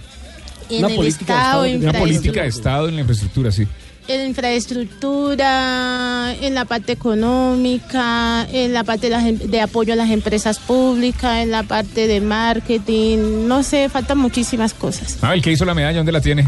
[0.70, 2.48] En el Estado, en Una política de.
[2.48, 3.68] Estado en la infraestructura, sí.
[4.08, 9.98] en infraestructura, en la parte económica, en la parte de, las em- de apoyo a
[9.98, 15.18] las empresas públicas, en la parte de marketing, no sé, faltan muchísimas cosas.
[15.22, 16.48] Ah, el que hizo la medalla, ¿dónde la tiene?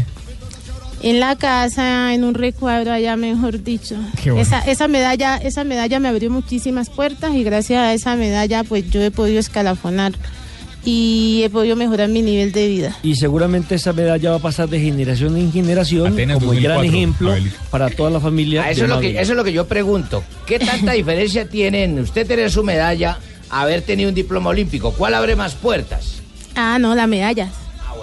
[1.06, 3.94] En la casa, en un recuadro allá, mejor dicho.
[4.22, 4.40] Qué bueno.
[4.40, 8.88] Esa, esa medalla, esa medalla me abrió muchísimas puertas y gracias a esa medalla, pues
[8.90, 10.12] yo he podido escalafonar
[10.82, 12.96] y he podido mejorar mi nivel de vida.
[13.02, 16.76] Y seguramente esa medalla va a pasar de generación en generación Atenas como el gran
[16.78, 18.62] 2004, ejemplo para toda la familia.
[18.64, 19.22] Ah, eso, es lo que, Mabel.
[19.22, 20.24] eso es lo que yo pregunto.
[20.46, 23.18] ¿Qué tanta diferencia tienen usted tener su medalla,
[23.50, 24.92] haber tenido un diploma olímpico?
[24.92, 26.22] ¿Cuál abre más puertas?
[26.54, 27.50] Ah, no, la medalla.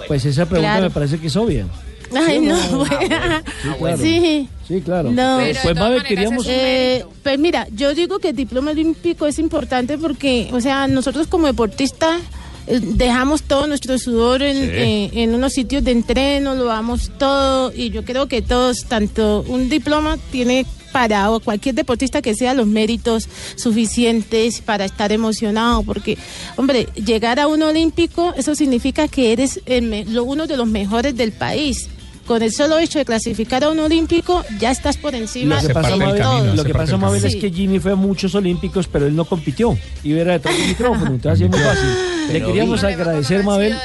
[0.08, 0.84] Pues esa pregunta Claro.
[0.88, 1.66] me parece que es obvia.
[2.14, 2.78] Ay, no, no.
[2.84, 3.42] bueno.
[3.78, 3.96] claro.
[3.98, 4.48] sí.
[4.68, 5.10] Sí, claro.
[5.10, 5.38] No.
[5.62, 6.46] pues Mabel, queríamos...
[6.48, 11.26] Eh, pues mira, yo digo que el diploma olímpico es importante porque, o sea, nosotros
[11.26, 12.20] como deportistas
[12.66, 14.62] eh, dejamos todo nuestro sudor en, Sí.
[14.72, 19.44] eh, en unos sitios de entreno, lo damos todo y yo creo que todos, tanto
[19.48, 25.82] un diploma tiene para o cualquier deportista que sea los méritos suficientes para estar emocionado
[25.82, 26.18] porque
[26.56, 30.66] hombre llegar a un olímpico eso significa que eres el me- lo- uno de los
[30.68, 31.88] mejores del país
[32.26, 35.74] con el solo hecho de clasificar a un olímpico ya estás por encima Lo que
[35.74, 36.54] pasa, de Mabel, todo.
[36.54, 39.76] lo que pasa, Mabel, es que Jimmy fue a muchos olímpicos, pero él no compitió.
[40.02, 41.88] Y era detrás del micrófono, entonces es muy fácil.
[42.32, 43.76] Le queríamos agradecer, Mabel.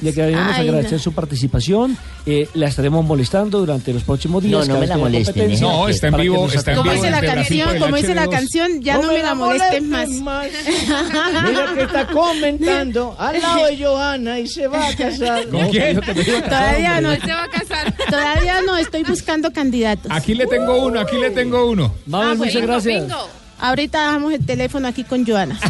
[0.00, 0.98] Le queríamos Ay, agradecer no.
[0.98, 1.96] su participación.
[2.26, 4.66] Eh, la estaremos molestando durante los próximos días.
[4.68, 5.60] No, no me la molesten.
[5.60, 8.30] No, está en vivo, está en como dice la canción, como dice la HB2.
[8.30, 10.08] canción, ya no, me la molesten más.
[10.08, 15.48] Mira que está comentando al lado de Johanna y se va a casar.
[15.48, 16.00] ¿Con quién?
[16.00, 17.67] Todavía no, se va a casar.
[18.10, 20.10] todavía no estoy buscando candidatos.
[20.10, 21.94] Aquí le tengo uno, aquí le tengo uno.
[22.06, 22.66] Mabel, Ah, muchas bueno.
[22.68, 23.02] gracias.
[23.02, 23.28] Bingo.
[23.60, 25.58] Ahorita dejamos el teléfono aquí con Joana.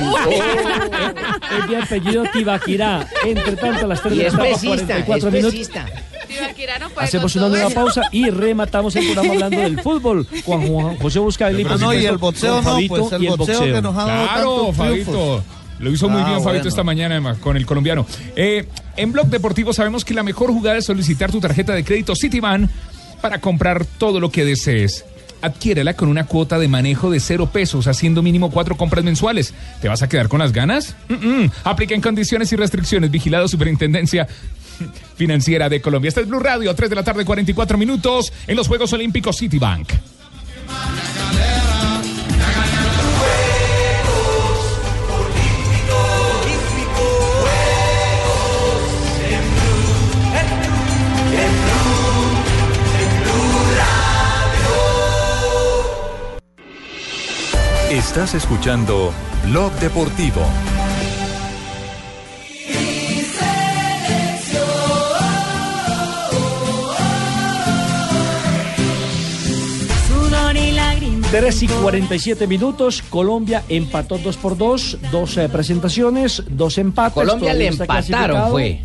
[1.58, 3.06] Es de apellido Tibaquirá.
[3.24, 5.70] Entre tanto, a las 3 Y de la tarde, pesista, 44 es minutos.
[6.98, 10.26] Hacemos una nueva pausa y rematamos el programa hablando del fútbol.
[10.44, 11.18] Juan, Juan José.
[11.18, 14.04] Ah, por no, y el boxeo no, Fabito pues, el y boxeo que nos ha
[14.04, 15.44] dado Claro, tantos Fabito.
[15.78, 16.68] Lo hizo muy Ah, bien Fabito bueno.
[16.68, 18.06] esta mañana además con el colombiano.
[18.36, 18.66] Eh,
[18.96, 22.68] en Blog Deportivo sabemos que la mejor jugada es solicitar tu tarjeta de crédito Citibank
[23.20, 25.04] para comprar todo lo que desees.
[25.40, 29.54] Adquiérela con una cuota de manejo de cero pesos, haciendo mínimo cuatro compras mensuales.
[29.80, 30.96] ¿Te vas a quedar con las ganas?
[31.08, 31.50] Mm-mm.
[31.62, 33.10] Aplica en condiciones y restricciones.
[33.12, 34.26] Vigilado Superintendencia
[35.16, 36.08] Financiera de Colombia.
[36.08, 39.88] Este es Blue Radio, 3 de la tarde, 44 minutos, en los Juegos Olímpicos Citibank.
[58.18, 59.12] Estás escuchando
[59.44, 60.42] Blog Deportivo.
[70.08, 71.30] Sudor y lágrimas.
[71.30, 77.14] 3 y 47 minutos, Colombia empató 2 por 2, dos eh, presentaciones, dos empates.
[77.14, 78.82] Colombia le empataron, fue.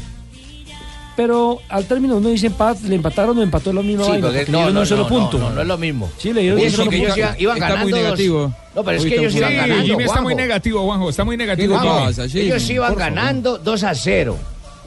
[1.15, 4.39] Pero al término uno dice empat, le empataron o empató la misma Sí, vaina, porque-
[4.39, 5.37] no, le dieron no, un solo no, punto.
[5.37, 6.09] no, no es lo mismo.
[6.17, 7.13] Sí, le dieron un solo que punto.
[7.15, 8.53] ellos iban, Está ganando muy dos- negativo.
[8.75, 9.83] No, pero es que ellos iban Sí, ganando.
[9.85, 11.09] Jimmy está muy negativo, Juanjo.
[11.11, 11.75] Está muy ¿Qué negativo.
[11.77, 12.45] pasa, Jimmy?
[12.45, 14.37] Ellos iban ganando 2 a 0.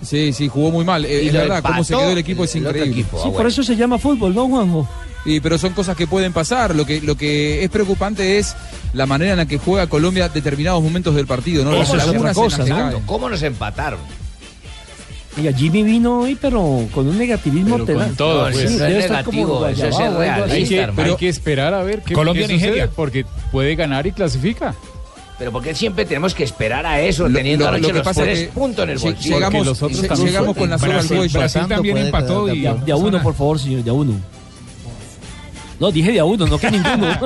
[0.02, 1.04] Sí, sí, jugó muy mal.
[1.04, 2.90] Eh, Y es lo verdad, cómo se quedó el equipo es increíble.
[2.90, 3.22] equipo.
[3.22, 4.88] Sí, por eso se llama fútbol, ¿no, Juanjo?
[5.24, 6.74] Sí, pero son cosas que pueden pasar.
[6.74, 8.54] Lo que, lo que es preocupante es
[8.92, 11.72] la manera en la que juega Colombia determinados momentos del partido, ¿no?
[11.74, 13.00] Eso Las las cosa, ¿no?
[13.06, 14.00] ¿Cómo nos empataron?
[15.38, 18.16] Oiga, Jimmy vino hoy, pero con un negativismo Pero con tenaz.
[18.16, 18.70] todo, No, pues.
[18.70, 19.96] Sí, no es estar como negativo, eso es.
[19.98, 21.10] Hay realista, que, hermano.
[21.10, 22.90] hay que esperar a ver qué, Colombia, qué sucede, Nigeria.
[22.96, 24.74] porque puede ganar y clasifica.
[25.38, 27.94] Pero ¿por qué siempre tenemos que esperar a eso, Lo- teniendo lo- anoche lo que
[27.98, 29.34] los pasa tres es que puntos en el si- bolsillo?
[29.34, 31.38] llegamos, los otros también llegamos con la soga al Brasil, cuello.
[31.40, 32.60] Brasil también empató y...
[32.62, 34.14] De, de a uno, por favor, señor, de a uno.
[35.78, 37.06] No, dije de a uno, no que ninguno.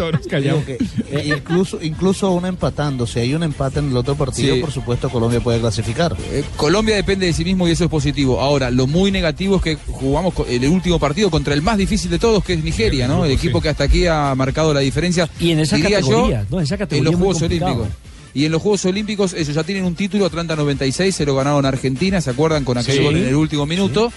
[0.00, 0.66] Todos nos callamos.
[0.66, 0.84] Digo que,
[1.18, 4.60] eh, incluso, incluso aún empatando, si hay un empate en el otro partido, Sí.
[4.62, 6.16] por supuesto Colombia puede clasificar.
[6.30, 8.40] Eh, Colombia depende de sí mismo y eso es positivo.
[8.40, 12.18] Ahora, lo muy negativo es que jugamos el último partido contra el más difícil de
[12.18, 13.26] todos, que es Nigeria, ¿no?
[13.26, 15.28] El equipo que hasta aquí ha marcado la diferencia.
[15.38, 16.60] Y en esa diría categoría, yo, ¿no?
[16.62, 17.42] Esa en los Juegos.
[17.42, 17.88] Olímpicos.
[18.32, 21.64] Y en los Juegos Olímpicos ellos ya tienen un título, Atlanta 96, se lo ganaron
[21.66, 22.64] a Argentina, ¿se acuerdan?
[22.64, 23.02] Con aquel Sí.
[23.02, 24.10] gol en el último minuto.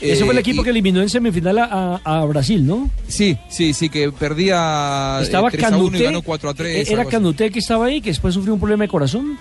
[0.00, 2.90] Ese fue el Eh, equipo y- que eliminó en semifinal a, a- a Brasil, ¿no?
[3.08, 6.88] Sí, sí, sí, que perdía eh, Estaba 3 a 1 y ganó 4 a 3.
[6.90, 7.04] Era.
[7.04, 9.38] Canuté que estaba ahí, que después sufrió un problema de corazón.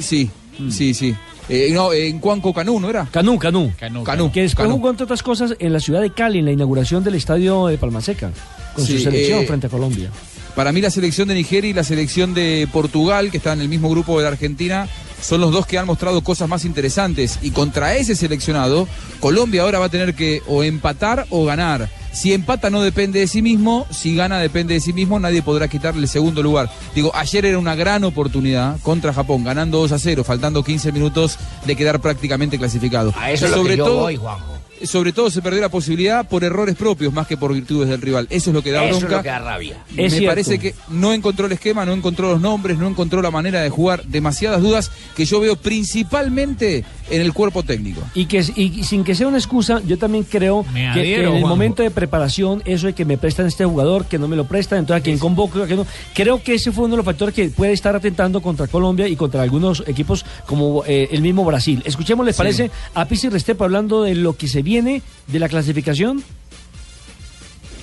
[0.00, 0.30] Sí,
[0.70, 1.14] sí, sí.
[1.48, 3.06] Eh, no, en Cuanco Canú, ¿no era?
[3.10, 3.72] Canú, Canú.
[3.78, 4.30] Canú.
[4.30, 4.76] Que después Canú.
[4.76, 7.78] jugó, entre otras cosas, en la ciudad de Cali, en la inauguración del estadio de
[7.78, 8.30] Palmaseca,
[8.74, 10.10] con Sí, su selección eh, frente a Colombia.
[10.54, 13.68] Para mí la selección de Nigeria y la selección de Portugal, que está en el
[13.68, 14.88] mismo grupo de la Argentina,
[15.20, 17.38] son los dos que han mostrado cosas más interesantes.
[17.42, 18.88] Y contra ese seleccionado,
[19.20, 21.88] Colombia ahora va a tener que o empatar o ganar.
[22.12, 25.68] Si empata no depende de sí mismo, si gana depende de sí mismo, nadie podrá
[25.68, 26.70] quitarle el segundo lugar.
[26.94, 31.38] Digo, ayer era una gran oportunidad contra Japón, ganando 2 a 0, faltando 15 minutos
[31.64, 33.12] de quedar prácticamente clasificado.
[33.16, 34.57] A eso es lo que yo voy, Juanjo.
[34.84, 38.26] Sobre todo se perdió la posibilidad por errores propios más que por virtudes del rival.
[38.30, 39.84] Eso es lo que da Eso es lo que da rabia.
[39.94, 43.30] Me Es parece que no encontró el esquema, no encontró los nombres, no encontró la
[43.30, 44.04] manera de jugar.
[44.04, 48.00] Demasiadas dudas que yo veo principalmente en el cuerpo técnico.
[48.14, 51.48] Y que y sin que sea una excusa, yo también creo que, en el Juanjo.
[51.48, 54.80] momento de preparación, eso de que me prestan este jugador, que no me lo prestan,
[54.80, 55.86] entonces a quien convoco, a quien no.
[56.14, 59.16] Creo que ese fue uno de los factores que puede estar atentando contra Colombia y
[59.16, 61.82] contra algunos equipos como eh, el mismo Brasil.
[61.84, 62.38] Escuchemos, ¿les Sí.
[62.38, 62.70] parece?
[62.94, 66.22] A Pizzi Restepo hablando de lo que se viene de la clasificación.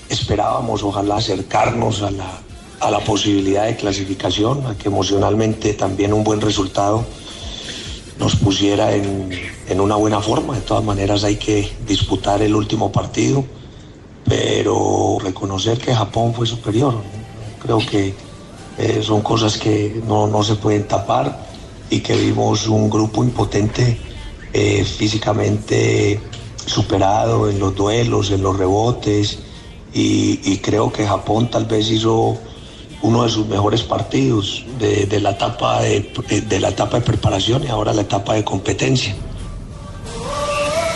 [0.09, 2.39] esperábamos ojalá acercarnos a la,
[2.79, 7.05] a la posibilidad de clasificación, a que emocionalmente también un buen resultado
[8.19, 9.29] nos pusiera en,
[9.67, 10.55] en una buena forma.
[10.55, 13.43] De todas maneras hay que disputar el último partido,
[14.25, 16.95] pero reconocer que Japón fue superior.
[17.61, 18.13] Creo que
[18.77, 21.45] eh, son cosas que no, no se pueden tapar
[21.89, 23.97] y que vimos un grupo impotente
[24.53, 26.19] eh, físicamente
[26.65, 29.39] superado en los duelos, en los rebotes
[29.93, 32.37] y, y creo que Japón tal vez hizo
[33.05, 36.11] uno de sus mejores partidos de, de la etapa de,
[36.47, 39.15] de la etapa de preparación y ahora la etapa de competencia.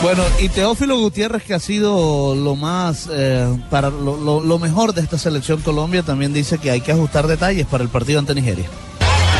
[0.01, 4.93] Bueno, y Teófilo Gutiérrez, que ha sido lo más, eh, para lo, lo- lo mejor
[4.93, 8.33] de esta selección Colombia, también dice que hay que ajustar detalles para el partido ante
[8.33, 8.69] Nigeria.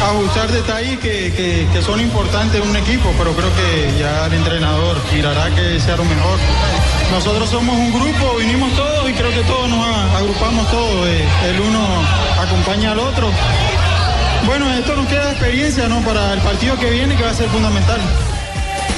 [0.04, 4.34] ajustar detalles que, que- que son importantes en un equipo, pero creo que ya el
[4.34, 6.38] entrenador mirará que sea lo mejor.
[7.12, 9.86] Nosotros somos un grupo, vinimos todos y creo que todos nos
[10.16, 11.08] agrupamos todos.
[11.08, 11.80] eh, el uno
[12.40, 13.30] acompaña al otro.
[14.46, 16.00] Bueno, esto nos queda de experiencia ¿no?
[16.02, 18.00] para el partido que viene que va a ser fundamental.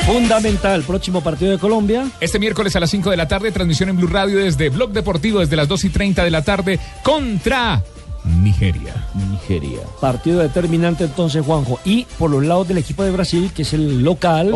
[0.05, 2.07] Fundamental, próximo partido de Colombia.
[2.19, 5.39] Este miércoles a las 5 de la tarde, transmisión en Blue Radio desde Blog Deportivo
[5.39, 7.83] desde las 2 y 30 de la tarde contra
[8.23, 8.93] Nigeria.
[9.31, 9.79] Nigeria.
[9.99, 11.79] Partido determinante entonces, Juanjo.
[11.85, 14.53] Y por los lados del equipo de Brasil, que es el local,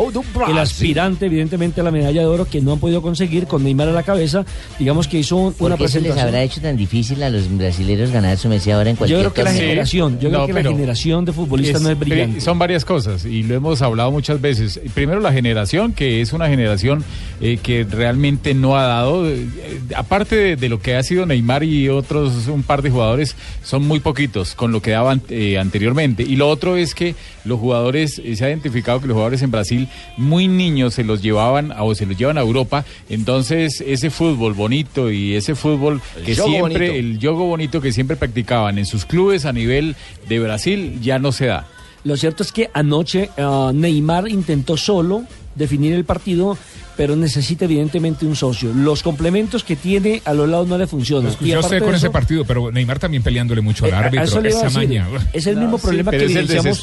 [0.48, 3.90] el aspirante evidentemente a la medalla de oro que no han podido conseguir con Neymar
[3.90, 4.46] a la cabeza,
[4.78, 6.28] digamos que hizo un- ¿Por una qué se les presentación.
[6.28, 9.34] habrá hecho tan difícil a los brasileños ganar su Messi ahora en Yo cualquier creo
[9.34, 12.42] que la generación, yo creo que la generación de futbolistas no es brillante.
[12.42, 14.80] Son varias cosas y lo hemos hablado muchas veces.
[14.94, 17.04] Primero la generación, que es una generación
[17.42, 21.26] eh, que realmente no ha dado, eh, eh, aparte de, de lo que ha sido
[21.26, 23.36] Neymar y otros un par de jugadores,
[23.66, 26.22] son muy poquitos con lo que daban eh, anteriormente.
[26.24, 29.50] Y lo otro es que los jugadores, eh, se ha identificado que los jugadores en
[29.50, 29.88] Brasil
[30.18, 34.54] muy niños se los llevaban a- o se los llevan a Europa, entonces ese fútbol
[34.54, 36.94] bonito y ese fútbol El que siempre, bonito.
[36.94, 39.96] el juego bonito que siempre practicaban en sus clubes a nivel
[40.30, 41.68] de Brasil ya no se da.
[42.04, 45.24] Lo cierto es que anoche ah, Neymar intentó solo
[45.56, 46.56] definir el partido,
[46.98, 48.72] pero necesita evidentemente un socio.
[48.74, 51.26] Los complementos que tiene a los lados no le funcionan.
[51.26, 54.24] Lo Y escuché usted con ese partido, pero Neymar también peleándole mucho al Eh, árbitro.
[54.24, 55.00] eso le iba a esa decir.
[55.02, 55.08] maña.
[55.34, 56.80] Es el mismo problema que pero es el evidenciamos.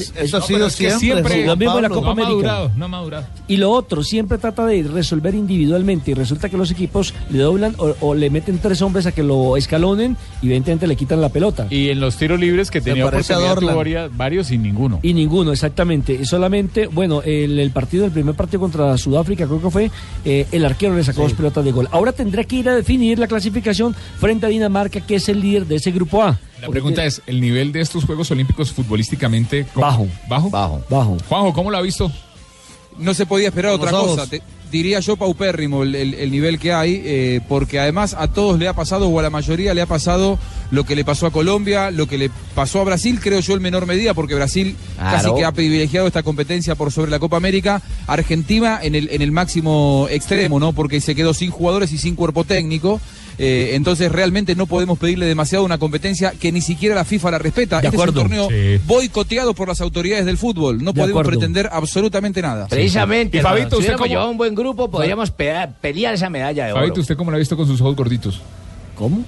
[0.00, 1.88] Es- eso es- ha sido que siempre, lo mismo en la.
[1.88, 2.30] Copa no ha América.
[2.32, 3.26] madurado, no ha madurado.
[3.48, 7.74] Y lo otro, siempre trata de resolver individualmente y resulta que los equipos le doblan
[7.78, 11.28] o, o le meten tres hombres a que lo escalonen y evidentemente le quitan la
[11.28, 11.66] pelota.
[11.70, 15.00] Y en los tiros libres que tenía oportunidad varios sin ninguno.
[15.02, 16.14] Y ninguno, exactamente.
[16.20, 19.90] Y solamente, bueno, el, el partido, el primer partido contra Sudáfrica, creo que fue,
[20.24, 21.88] eh, el arquero le sacó dos pelotas de gol.
[21.90, 25.66] Ahora tendrá que ir a definir la clasificación frente a Dinamarca, que es el líder
[25.66, 26.38] de ese grupo A.
[26.60, 29.66] La pregunta es, ¿el nivel de estos Juegos Olímpicos futbolísticamente...
[29.72, 29.86] ¿cómo?
[29.86, 30.08] Bajo.
[30.28, 30.50] ¿Bajo?
[30.50, 30.84] Bajo.
[30.90, 31.16] Bajo.
[31.28, 32.12] Juanjo, ¿cómo lo ha visto?
[32.98, 34.26] No se podía esperar otra cosa.
[34.26, 38.56] Te- diría yo paupérrimo el, el- el nivel que hay, eh, porque además a todos
[38.56, 40.38] le ha pasado, o a la mayoría le ha pasado
[40.70, 43.62] lo que le pasó a Colombia, lo que le pasó a Brasil, creo yo en
[43.62, 47.82] menor medida, porque Brasil casi que ha privilegiado esta competencia por sobre la Copa América.
[48.06, 50.72] Argentina en el, en el máximo extremo, ¿no?
[50.72, 53.00] Porque se quedó sin jugadores y sin cuerpo técnico.
[53.42, 57.30] Eh, entonces realmente no podemos pedirle demasiado a una competencia que ni siquiera la FIFA
[57.30, 57.80] la respeta.
[57.80, 58.20] De este acuerdo.
[58.20, 58.80] es un torneo Sí.
[58.86, 60.78] boicoteado por las autoridades del fútbol.
[60.84, 61.30] No De podemos acuerdo.
[61.30, 62.66] pretender absolutamente nada.
[62.68, 66.72] Precisamente, Y Fabito, si ¿usted llevado un buen grupo, podríamos pe- pelear esa medalla de
[66.72, 66.82] oro.
[66.82, 68.40] Fabito, ¿usted cómo lo ha visto con sus ojos gorditos?
[68.94, 69.24] ¿Cómo?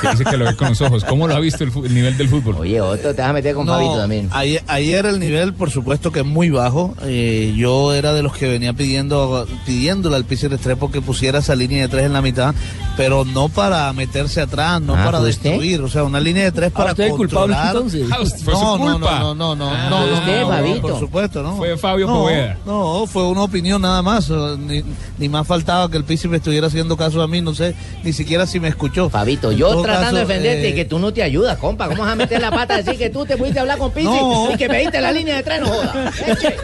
[0.00, 1.04] Que dice que lo ve con los ojos.
[1.04, 2.56] ¿Cómo lo ha visto el, nivel del fútbol?
[2.60, 4.28] Oye, Otto, te vas a meter con No, Fabito también.
[4.32, 6.94] Ayer, ayer el nivel, por supuesto, que es muy bajo.
[7.02, 11.54] Eh, yo era de los que venía pidiendo pidiéndole al Pizzi Restrepo que pusiera esa
[11.54, 12.54] línea de tres en la mitad,
[12.96, 15.50] pero no para meterse atrás, no Ah, para ¿fue usted?
[15.50, 15.82] destruir.
[15.82, 17.76] O sea, una línea de tres Ah, para usted es culpable, controlar.
[17.76, 18.06] entonces.
[18.10, 19.18] Ah, fue su no, no, culpa.
[19.20, 20.80] no, no, no, Ah, no, fue no, usted, no, no, Fabito.
[20.82, 21.56] por supuesto, no.
[21.56, 22.58] Fue Fabio no, Poveda.
[22.66, 24.30] No, fue una opinión nada más.
[24.30, 24.82] Ni,
[25.18, 28.12] ni más faltaba que el Pizzi me estuviera haciendo caso a mí, no sé, ni
[28.12, 29.08] siquiera si me escuchó.
[29.10, 31.88] Fabito, yo tratando de defenderte eh, y que tú no te ayudas, compa.
[31.88, 34.50] ¿Cómo vas a meter la pata así que tú te pudiste hablar con Pizzi No.
[34.52, 35.60] y que pediste la línea de tres?
[35.60, 36.20] No jodas.
[36.26, 36.56] Eche.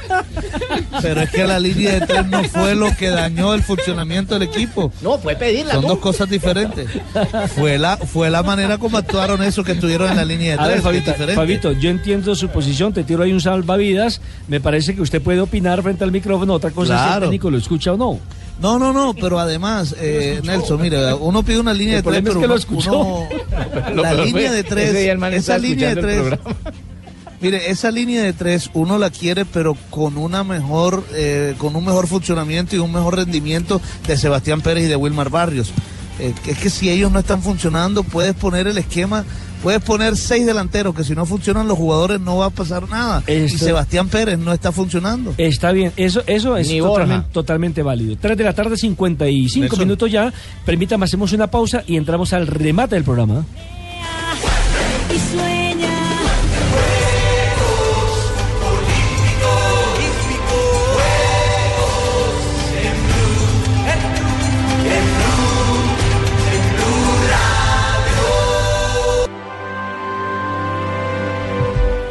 [1.02, 4.42] Pero es que la línea de tres no fue lo que dañó el funcionamiento del
[4.48, 4.92] equipo.
[5.02, 5.74] No, fue pedirla.
[5.74, 5.88] Son tú.
[5.88, 6.88] dos cosas diferentes.
[7.54, 10.66] Fue la, fue la manera como actuaron esos que estuvieron en la línea de A
[10.66, 10.80] ver,
[11.34, 14.20] Fabito, yo entiendo su posición, te tiro ahí un salvavidas.
[14.48, 16.54] Me parece que usted puede opinar frente al micrófono.
[16.54, 17.26] Otra cosa es si el Claro.
[17.26, 18.18] técnico lo escucha o no.
[18.60, 22.18] No, no, no, pero además, eh, Nelson, mire, uno pide una línea El de tres,
[22.24, 22.98] es pero lo escuchó.
[22.98, 23.28] uno-
[24.02, 24.94] la línea de tres,
[25.34, 26.38] esa línea de tres,
[27.40, 31.84] mire, esa línea de tres uno la quiere, pero con una mejor, eh, con un
[31.84, 35.72] mejor funcionamiento y un mejor rendimiento de Sebastián Pérez y de Wilmar Barrios.
[36.18, 39.24] Eh, es que si ellos no están funcionando, puedes poner el esquema,
[39.62, 43.22] puedes poner seis delanteros, que si no funcionan los jugadores no va a pasar nada.
[43.26, 45.34] Y Esto- Sebastián Pérez no está funcionando.
[45.36, 46.68] Está bien, eso, eso es
[47.32, 48.16] totalmente, válido.
[48.20, 49.78] 3 de la tarde, 55 Nelson.
[49.80, 50.32] minutos ya.
[50.64, 53.44] Permítame, hacemos una pausa y entramos al remate del programa.
[55.14, 55.65] y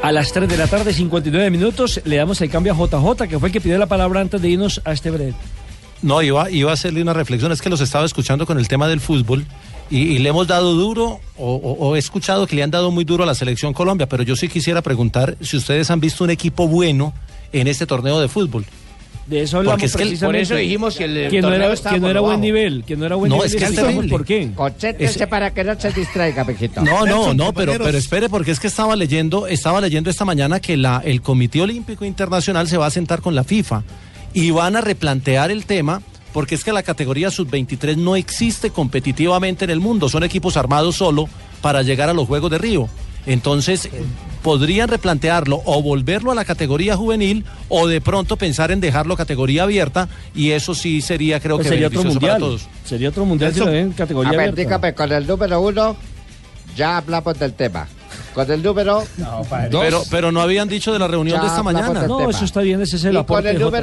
[0.05, 3.39] A las 3 de la tarde, 59 minutos, le damos el cambio a JJ, que
[3.39, 5.33] fue el que pidió la palabra antes de irnos a este break.
[6.03, 8.87] No, iba, iba a hacerle una reflexión, es que los estaba escuchando con el tema
[8.87, 9.47] del fútbol
[9.89, 13.23] y, le hemos dado duro o- o he escuchado que le han dado muy duro
[13.23, 16.67] a la selección Colombia, pero yo sí quisiera preguntar si ustedes han visto un equipo
[16.67, 17.11] bueno
[17.51, 18.63] en este torneo de fútbol.
[19.27, 20.25] De eso hablamos es que el- precisamente.
[20.25, 23.05] Por eso dijimos que el que no era, que no era buen nivel, que no
[23.07, 23.49] era buen No, nivel.
[23.49, 24.07] es que es terrible.
[24.09, 24.51] por qué.
[24.53, 26.81] Concéntrese para que no se distraiga, Pejito.
[26.81, 30.59] No, no, no, pero, pero espere, porque es que estaba leyendo, estaba leyendo esta mañana
[30.59, 33.83] que la, el Comité Olímpico Internacional se va a sentar con la FIFA
[34.33, 36.01] y van a replantear el tema
[36.31, 40.97] porque es que la categoría sub-23 no existe competitivamente en el mundo, son equipos armados
[40.97, 41.27] solo
[41.61, 42.89] para llegar a los Juegos de Río.
[43.25, 43.89] Entonces,
[44.45, 49.63] podrían replantearlo o volverlo a la categoría juvenil o de pronto pensar en dejarlo categoría
[49.63, 52.39] abierta y eso sí sería, creo Pues que, sería otro beneficioso mundial.
[52.39, 52.67] para todos.
[52.85, 54.61] Sería otro mundial si Eso- lo ven en categoría A ver, abierta.
[54.61, 55.97] dígame, con el número uno
[56.75, 57.87] ya hablamos del tema.
[58.35, 59.03] Con el número
[59.71, 62.05] Pero, pero no habían dicho de la reunión Ya de esta mañana.
[62.07, 62.29] No, tema.
[62.29, 63.77] eso está bien, ese es el Y aporte con el Jota.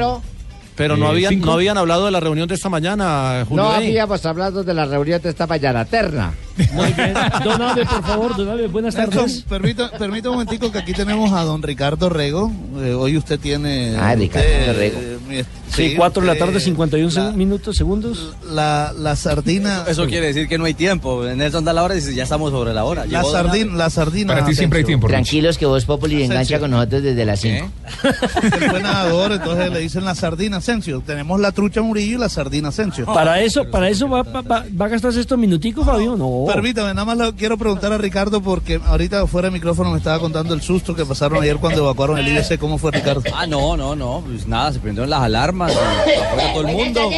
[0.75, 1.47] Pero no Eh, habían, cinco.
[1.47, 3.63] no habían hablado de la reunión de esta mañana, Julio.
[3.65, 3.89] no Rey.
[3.89, 6.33] habíamos hablado de la reunión de esta mañana, terna.
[6.73, 7.13] Muy bien.
[7.45, 9.43] Don Abe, por favor, Don Abe, buenas Nelson, tardes.
[9.43, 12.51] permita, permita un momentico que aquí tenemos a don Ricardo Rego.
[12.81, 13.97] Eh, hoy usted tiene...
[13.99, 14.99] Ah, Ricardo usted, Rego.
[15.01, 15.45] eh, mi-
[15.75, 18.35] Sí, 4 de la tarde, 51 seg- minutos, segundos.
[18.51, 19.85] La, la sardina...
[19.89, 21.25] Eso quiere decir que no hay tiempo.
[21.25, 23.07] Nelson da la hora y dice, ya estamos sobre la hora.
[23.07, 24.35] La Llegó sardina, la sardina.
[24.35, 26.33] Para ti siempre hay tiempo, Tranquilos que Voz Populi Asensio.
[26.35, 27.71] engancha con nosotros desde las 5.
[28.05, 31.03] Él fue nadador, entonces le dicen la sardina Asensio.
[31.07, 33.07] Tenemos la trucha Murillo y la sardina Asensio.
[33.07, 36.45] Para eso, para eso va, va, va- va a gastarse estos minuticos, Fabio, no.
[36.53, 40.19] Permítame, nada más le quiero preguntar a Ricardo porque ahorita fuera de micrófono me estaba
[40.19, 42.59] contando el susto que pasaron ayer cuando evacuaron el IBC.
[42.59, 43.23] ¿Cómo fue, Ricardo?
[43.35, 44.23] Ah, no, no, no.
[44.27, 45.62] Pues nada, se prendieron las alarmas.
[45.71, 47.11] Y afuera todo el mundo.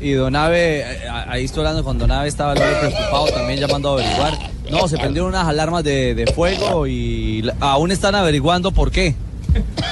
[0.00, 3.92] Y Donave, eh, ahí estoy hablando con Donave, estaba el hombre preocupado también llamando a
[3.94, 4.38] averiguar.
[4.70, 9.14] No, se prendieron unas alarmas de, de fuego y la- aún están averiguando por qué.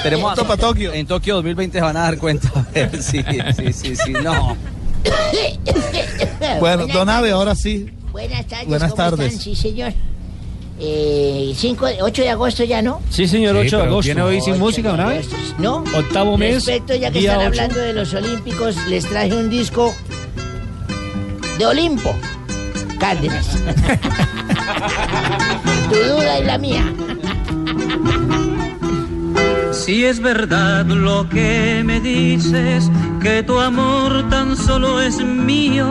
[0.03, 0.93] Tenemos para Tokio.
[0.93, 2.49] En Tokio 2020 se van a dar cuenta.
[2.55, 3.23] A ver, sí,
[3.55, 4.57] sí, sí, sí, no.
[6.59, 7.87] Bueno, Don Ave, ahora sí.
[8.11, 8.67] Buenas tardes.
[8.67, 9.27] Buenas ¿cómo tardes.
[9.33, 9.41] están?
[9.43, 9.93] Sí, señor.
[10.79, 13.01] Eh, cinco, 8 de agosto ya, ¿no?
[13.09, 14.05] Sí, señor, 8 de agosto.
[14.07, 15.11] ¿Viene hoy sin música, ¿no?
[15.59, 15.83] No.
[15.97, 17.47] Octavo mes, Respecto, ya que están ocho.
[17.47, 19.93] hablando de los Olímpicos, les traje un disco
[21.57, 22.13] de Olimpo.
[22.99, 23.47] Cárdenas.
[25.89, 26.83] tu duda y la mía.
[29.71, 32.89] Si es verdad lo que me dices,
[33.21, 35.87] que tu amor tan solo es mío,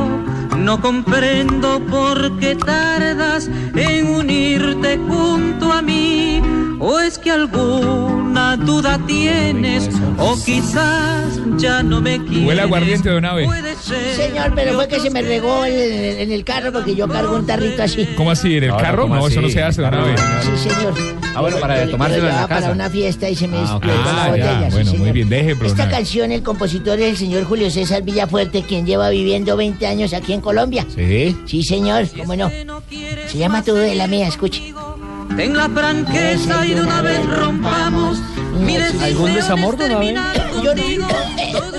[0.57, 6.41] no comprendo por qué tardas en unirte junto a mí.
[6.85, 9.89] O es que alguna duda tienes,
[10.19, 12.45] o quizás ya no me quieres.
[12.49, 13.47] Huele a aguardiente, don Ave.
[13.81, 17.07] Sí, señor, pero fue que se me regó en el, en el carro porque yo
[17.09, 18.09] cargo un tarrito así.
[18.17, 18.57] ¿Cómo así?
[18.57, 19.03] ¿En el Ahora, carro?
[19.03, 20.15] ¿cómo No, eso no se hace, don Ave.
[20.43, 20.95] Sí, señor.
[21.35, 22.73] Ah, bueno, para tomárselo en la llevaba para casa.
[22.73, 24.71] una fiesta y se me Ah, explotó Ah, la ya, botella.
[24.71, 28.03] sí, bueno, muy bien, deje, pero Esta canción, el compositor es el señor Julio César
[28.03, 30.87] Villafuerte, quien lleva viviendo 20 años aquí en Colombia.
[30.95, 31.37] Sí.
[31.47, 32.51] Sí, señor, cómo no.
[33.27, 34.75] Se llama Todo de la Mía, escuche.
[35.37, 38.19] Ten la franqueza y de una vez rompamos.
[39.03, 40.17] ¿Algún de desamor, don Abel?
[40.63, 40.83] Yo no.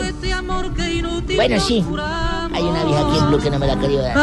[0.02, 1.84] este amor que inútil Bueno, sí.
[2.54, 4.18] Hay una vieja aquí en Blue que no me la ha querido dar.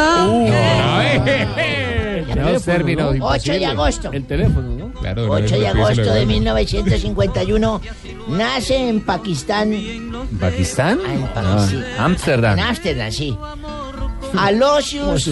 [2.36, 4.12] Los términos 8 de agosto.
[4.12, 4.92] El teléfono, ¿no?
[5.00, 7.80] Claro, 8 de agosto de 1951
[8.28, 9.74] nace en Pakistán,
[10.38, 11.00] ¿Pakistán?
[11.34, 11.82] Ah, sí.
[11.98, 12.58] Ámsterdam.
[12.58, 13.36] en Ámsterdam, sí.
[14.36, 15.30] Alosius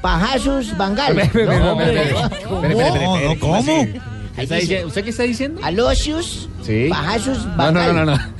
[0.00, 1.16] Pajasus Bangal.
[1.34, 3.38] No, no.
[3.38, 5.60] ¿cómo ¿Usted qué está diciendo?
[5.62, 6.86] Alosius Sí.
[6.88, 7.94] Pajasus Bangal.
[7.94, 8.16] no, no, no.
[8.16, 8.32] no.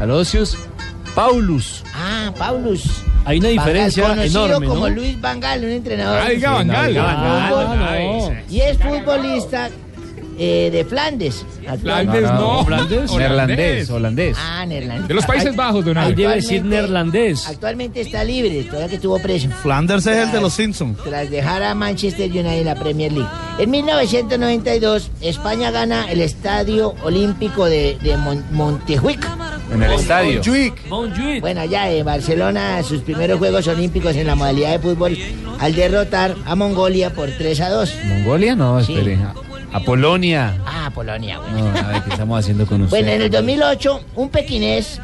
[0.00, 0.56] Alocius
[1.14, 1.82] Paulus.
[1.94, 2.84] Ah, Paulus.
[3.24, 4.94] Hay una Bangal, diferencia conocido enorme, como ¿no?
[4.94, 6.20] Luis Bangal, un entrenador.
[6.22, 6.94] Ah, diga Bangal.
[6.94, 8.44] Bangal.
[8.48, 9.70] Y es futbolista
[10.42, 11.44] eh, de Flandes.
[11.82, 12.64] Flandes no.
[12.64, 13.12] Flandes.
[13.12, 14.36] Neerlandés, holandés.
[14.40, 15.06] Ah, neerlandés.
[15.08, 17.46] De los Países Bajos, don Ahí debe decir neerlandés.
[17.46, 19.48] Actualmente está libre, todavía que estuvo preso.
[19.62, 20.96] Flanders es el de los Simpsons.
[21.04, 23.28] Tras dejar a Manchester United en la Premier League.
[23.58, 29.28] En 1992, España gana el Estadio Olímpico de, de Mon- Montejuic.
[29.72, 30.40] En el estadio.
[30.88, 31.40] Montjuic.
[31.42, 35.18] Bueno, allá en Barcelona, sus primeros Juegos Olímpicos en la modalidad de fútbol,
[35.58, 37.94] al derrotar a Mongolia por 3 a 2.
[38.06, 38.56] ¿Mongolia?
[38.56, 38.94] No, Sí.
[38.94, 39.18] espere.
[39.72, 40.60] A, a Polonia.
[40.66, 41.58] Ah, Polonia, bueno.
[41.58, 42.96] No, a ver, ¿qué estamos haciendo con usted?
[42.96, 45.00] Bueno, en el 2008, un pequinés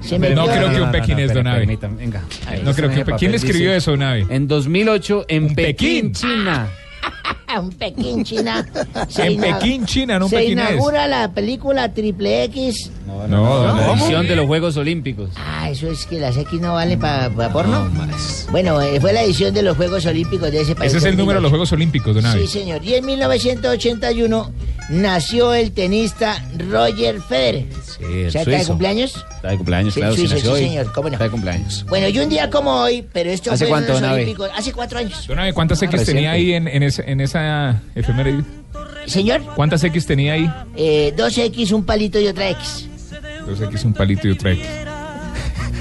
[0.00, 0.44] se No metió...
[0.46, 2.22] creo que un no, no, pequinés, don permítame, venga.
[2.46, 3.04] A ver, No creo que.
[3.18, 4.26] ¿Quién le escribió dice, eso, don Ave?
[4.30, 6.12] En 2008, en Pekín, Pekín.
[6.12, 6.68] China.
[7.60, 8.64] un Pekín, China.
[9.18, 10.70] En Pekín, China, no un Se pequinés.
[10.70, 12.90] inaugura la película Triple X.
[13.06, 13.94] No, no, la no.
[13.94, 15.30] edición de los Juegos Olímpicos.
[15.36, 17.90] Ah, eso es que las X no valen para porno.
[18.52, 20.90] bueno, eh, fue la edición de los Juegos Olímpicos de ese país.
[20.90, 22.32] Ese es el en número de los Juegos Olímpicos, don.
[22.32, 22.84] Sí, señor.
[22.84, 24.52] Y en 1981
[24.90, 27.66] nació el tenista Roger Federer.
[27.84, 28.68] Sí, el ¿O sea, está de suizo.
[28.72, 29.24] cumpleaños?
[29.40, 30.14] Está de cumpleaños, Sí, claro.
[30.14, 30.60] nació sí, hoy.
[30.64, 31.14] señor, cómo no.
[31.14, 31.86] Está de cumpleaños.
[31.88, 34.12] Bueno, y un día como hoy, pero esto ¿Hace fue cuánto, en los?
[34.12, 35.26] Olímpicos, hace cuatro años.
[35.26, 38.44] Don Ave, ¿cuántas Ah, X tenía ahí en, en, esa, en esa efeméride?
[39.06, 40.52] Señor, ¿Cuántas X tenía ahí?
[40.76, 42.86] eh, dos X, un palito y otra X.
[43.46, 44.66] Dos X, un palito y otra X.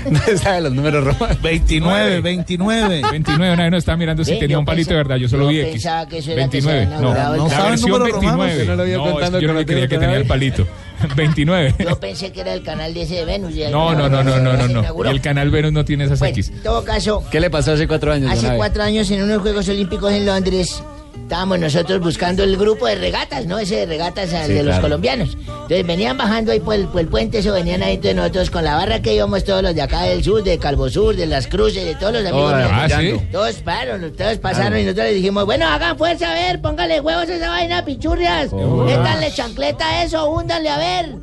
[0.10, 1.42] No sabe los números romanos.
[1.42, 3.02] 29, 29.
[3.12, 5.44] 29, una vez no estaba mirando si tenía yo un palito de verdad, yo solo
[5.46, 5.72] yo vi X.
[5.72, 8.44] que eso era que se 29, había no, el la versión ¿Número romano?
[8.44, 8.52] 29.
[8.54, 10.26] Usted no lo vio No, es contando que yo no le los que tenía el
[10.28, 10.68] palito.
[11.16, 11.76] 29.
[11.80, 13.54] Yo pensé que era el canal de ese de Venus.
[13.72, 15.10] No, no, no, no, no, no, no.
[15.10, 16.50] el canal Venus no tiene esas Bueno, X.
[16.50, 18.32] en todo caso, ¿Qué le pasó hace cuatro años?
[18.32, 20.84] hace cuatro años en unos Juegos Olímpicos en Londres
[21.24, 23.60] estábamos nosotros buscando el grupo de regatas, ¿no?
[23.60, 24.82] Ese de regatas al Sí, de los claro.
[24.82, 25.38] colombianos.
[25.40, 28.64] Entonces venían bajando ahí por el, por el puente, eso venían ahí entre nosotros con
[28.64, 31.46] la barra que íbamos todos los de acá del sur, de Calvo Sur, de las
[31.48, 32.56] Cruces, de todos los amigos.
[32.56, 32.70] Míos.
[32.74, 33.22] ah, ¿sí?
[33.32, 34.80] Todos pararon, todos pasaron Claro.
[34.80, 38.52] y nosotros les dijimos, bueno, hagan fuerza, a ver, póngale huevos a esa vaina, pichurrias.
[38.52, 41.16] Métanle chancleta a eso, húndanle a ver.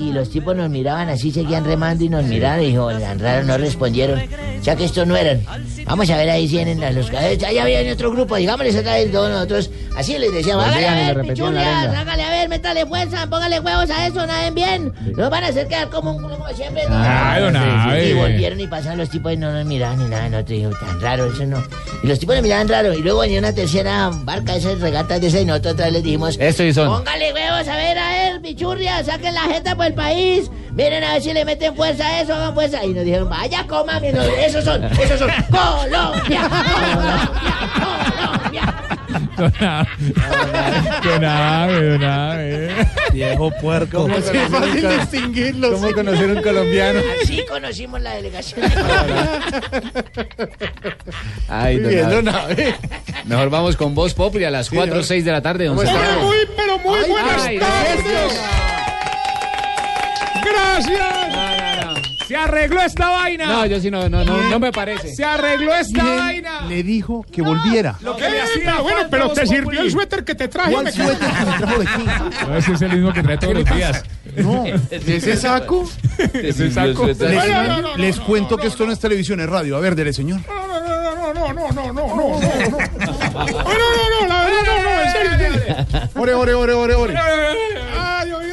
[0.00, 3.44] Y los tipos nos miraban así, seguían remando y nos miraron y dijo, tan raro,
[3.44, 4.20] no respondieron.
[4.62, 5.42] Ya que estos no eran.
[5.86, 7.46] Vamos a ver ahí si vienen las- los cadetes.
[7.48, 9.70] Allá había otro grupo, digámosles otra vez todos nosotros.
[9.96, 11.26] Así les decíamos, hágale Volvían y a ver,
[11.86, 12.00] lengua.
[12.00, 14.92] hágale a ver, métale fuerza, póngale huevos a eso, naden bien.
[15.16, 16.82] Nos van a hacer quedar como un como siempre.
[16.88, 16.94] ¿no?
[18.10, 20.28] Y volvieron y pasaron los tipos y no nos miraban ni nada.
[20.28, 21.62] Nosotros dijimos, tan raro, eso no.
[22.02, 22.92] Y los tipos nos miraban raro.
[22.94, 26.02] Y luego venía una tercera barca, esas regatas de esa, y nosotros otra vez les
[26.02, 26.88] dijimos, Esto y son.
[26.88, 30.50] Póngale huevos a ver a él, pichurria, saquen la jeta por el país.
[30.72, 32.84] Miren a ver si le meten fuerza a eso, hagan fuerza.
[32.84, 36.48] Y nos dijeron, vaya, coma, mi no, esos son, esos son Colombia,
[37.74, 38.74] Colombia,
[39.36, 39.88] Don Abe.
[41.04, 42.70] Don Abe, don Abe.
[43.12, 44.02] Viejo puerco.
[44.02, 45.72] ¿Cómo conocer un distinguirlos?
[45.72, 47.00] ¿Cómo conocer un colombiano?
[47.22, 48.60] Así conocimos la delegación.
[51.48, 52.14] Ay, Muy don bien, Abe.
[52.14, 52.74] don Abe.
[53.24, 55.66] Mejor vamos con Voz Populi a las 4 o 6 de la tarde.
[55.66, 56.26] Santiago.
[56.26, 58.69] Muy, pero muy Ay, buenas tardes.
[60.50, 62.00] Gracias.
[62.28, 63.46] Se arregló esta vaina.
[63.46, 65.12] No, yo sí no, no, no, no me parece.
[65.14, 66.60] Se arregló esta ¿Quién vaina.
[66.68, 67.96] le dijo que volviera?
[68.02, 70.72] Lo que le hacía bueno, pero te sirvió el suéter que te traje.
[70.72, 71.84] ¿Cuál suéter que me trajo de?
[72.46, 74.04] No, ese es el mismo que trae todos los días.
[74.36, 75.90] No, ¿Ese saco?
[76.32, 77.06] Ese saco.
[77.06, 79.76] les, No, no, no, les cuento que esto no es televisión, es radio.
[79.76, 80.40] A ver, dele, señor.
[80.46, 82.14] No, no, no, no, no, no, no, no, no, no, no.
[82.14, 86.10] No, no, no, la verdad no, no, en serio, en serio.
[86.14, 87.14] Ore, ore, ore, ore, ore.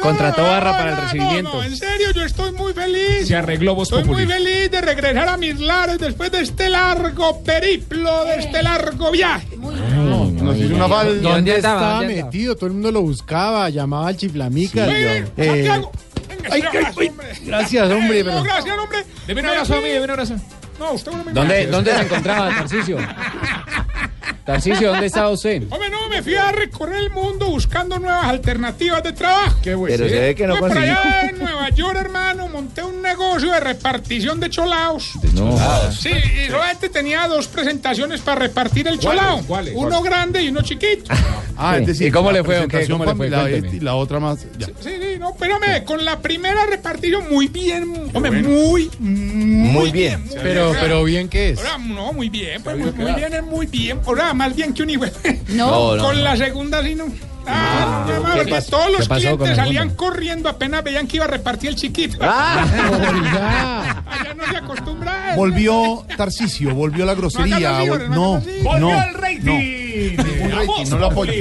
[0.01, 1.49] Contrató no, barra no, para el no, recibimiento.
[1.51, 3.27] No, no, en serio, yo estoy muy feliz.
[3.27, 4.33] Se arregló Voz Estoy muy Populi.
[4.33, 9.47] feliz de regresar a mis lares después de este largo periplo, de este largo viaje.
[9.57, 11.13] Nos hizo una falda.
[11.13, 11.75] ¿Dónde, ¿Dónde estaba?
[11.79, 12.25] estaba ¿Dónde estaba?
[12.31, 12.55] metido?
[12.55, 14.85] Todo el mundo lo buscaba, llamaba al chiflamica.
[14.85, 15.91] Ven, ven, Eh, Santiago.
[16.27, 16.61] Venga, ay,
[17.07, 17.31] hombre.
[17.45, 18.99] gracias, hombre, No, pero- gracias, hombre.
[19.25, 20.35] Deme un abrazo a mí, deme un abrazo.
[20.79, 21.71] No, usted no me ¿Dónde, gracias.
[21.71, 22.97] ¿Dónde se encontraba, Tarcicio?
[24.45, 25.63] Tarcicio, ¿dónde estaba usted?
[25.69, 29.57] Hombre, no, me fui a recorrer el mundo buscando nuevas alternativas de trabajo.
[29.61, 29.95] Qué bueno.
[29.97, 30.91] Pero se ve que no consiguió.
[30.93, 35.11] allá en Nueva York, hermano, monté un negocio de repartición de cholaos.
[35.33, 35.57] No.
[35.91, 39.41] Sí, y solamente tenía dos presentaciones para repartir el cholao.
[39.45, 39.73] ¿Cuáles?
[39.75, 41.13] Uno grande y uno chiquito.
[41.57, 41.85] Ah, es Sí.
[41.87, 43.27] decir, ¿Y cómo le fue, ¿Cómo le fue?
[43.27, 43.75] fam- la- Cuénteme.
[43.75, 44.45] y la otra más.
[44.57, 44.67] ya.
[44.67, 50.23] Sí, sí, no, espérame, con la primera repartición muy bien, hombre, muy, muy bien.
[50.25, 50.81] muy Pero, bien.
[50.81, 51.59] pero bien que es.
[51.59, 53.99] Ahora, no, muy bien, pues muy, muy bien, es muy bien.
[54.05, 55.05] Ahora, más bien que un hijo.
[55.49, 56.21] No, no, Con no.
[56.23, 57.05] la segunda sí no.
[57.49, 58.71] Ah, ¿qué porque pasó?
[58.71, 62.17] todos ¿Qué los clientes salían corriendo apenas veían que iba a repartir el chiquito.
[62.19, 64.03] Oiga.
[64.05, 65.33] Allá no se acostumbra.
[65.37, 67.59] Volvió Tarcicio, volvió la grosería.
[67.59, 69.03] No, no, No, no, no.
[69.03, 69.76] el rating.
[69.97, 71.33] Ningún rating, no lo apoyo.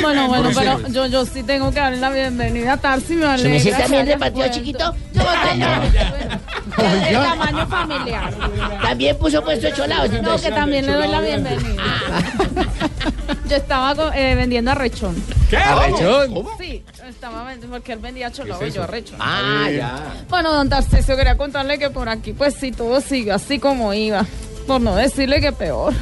[0.00, 3.48] Bueno, bueno, pero yo, yo sí tengo que darle la bienvenida a Tarsi, me ¿Se
[3.88, 4.94] me chiquito?
[5.14, 5.24] No,
[5.56, 5.82] no, no.
[7.08, 8.34] El tamaño familiar.
[8.82, 10.10] También puso puesto cholados.
[10.10, 10.48] No, entonces.
[10.48, 11.82] que también le doy la bienvenida.
[13.48, 15.14] Yo estaba eh, vendiendo arrechón.
[15.50, 15.58] ¿Qué?
[15.58, 16.46] ¿Arrechón?
[16.58, 19.18] Sí, estaba vendiendo porque él vendía cholao y yo arrechón.
[19.20, 20.24] Ah, ya.
[20.28, 24.24] Bueno, don Tarcisio, quería contarle que por aquí, pues sí, todo sigue así como iba.
[24.66, 25.92] Por no decirle que peor.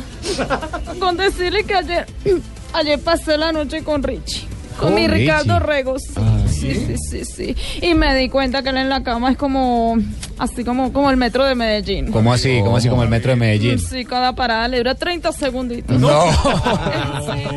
[0.99, 2.07] Con decirle que ayer,
[2.73, 4.47] ayer pasé la noche con Richie.
[4.79, 5.59] Con mi ¿Con Ricardo?
[5.59, 6.03] Regos.
[6.49, 7.57] Sí, sí, sí, sí.
[7.83, 9.97] Y me di cuenta que él en la cama es como,
[10.39, 12.11] así como, como el metro de Medellín.
[12.13, 12.61] ¿Cómo así?
[12.63, 13.79] ¿Cómo así como el metro de Medellín?
[13.79, 15.97] Sí, cada parada le dura 30 segunditos.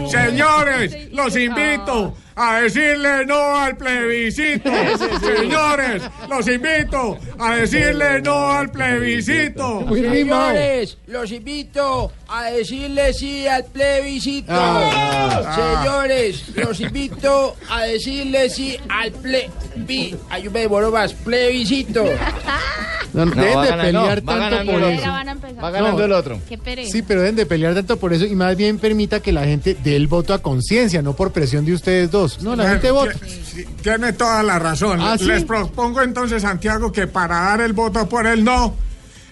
[0.10, 4.70] Señores, los invito a decirle no al plebiscito.
[5.20, 9.86] Señores, los invito a decirle no al plebiscito.
[9.90, 14.52] Señores, los invito a decirle sí al plebiscito.
[14.54, 15.82] Ah.
[15.84, 20.18] Señores, los invito a decirle sí al plebi.
[20.30, 21.14] Ay, yo me demoro más.
[21.14, 22.06] Plebiscito.
[23.14, 25.00] No, deben va de pelear tanto por eso.
[25.02, 25.12] otro.
[25.12, 25.64] van a empezar.
[25.64, 26.06] Va ganando No.
[26.06, 26.40] el otro.
[26.50, 26.92] Qué pereza.
[26.92, 29.78] Sí, pero deben de pelear tanto por eso y más bien permita que la gente
[29.84, 32.42] dé el voto a conciencia, no por presión de ustedes dos.
[32.42, 33.14] No, la gente vota.
[33.26, 35.00] Sí, Tiene toda la razón.
[35.02, 35.26] ¿Ah, sí?
[35.26, 38.74] Les propongo entonces, Santiago, que para dar el voto por el no,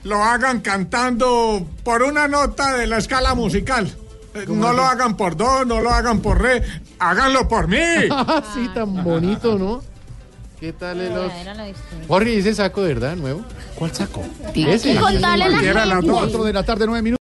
[0.04, 3.92] lo hagan cantando por una nota de la escala musical.
[4.34, 6.62] Eh, No lo hagan por do, no lo hagan por re,
[7.00, 7.78] háganlo por mí.
[8.12, 9.82] Ah, sí, tan bonito, ¿no?
[10.62, 11.32] ¿Qué tal el otro?
[12.08, 13.44] Jorge, ¿y ese saco de verdad nuevo?
[13.74, 14.24] ¿Cuál saco?
[14.54, 14.64] Y
[14.96, 16.02] contarle a la.
[16.04, 17.18] Cuatro de la tarde, nueve minutos.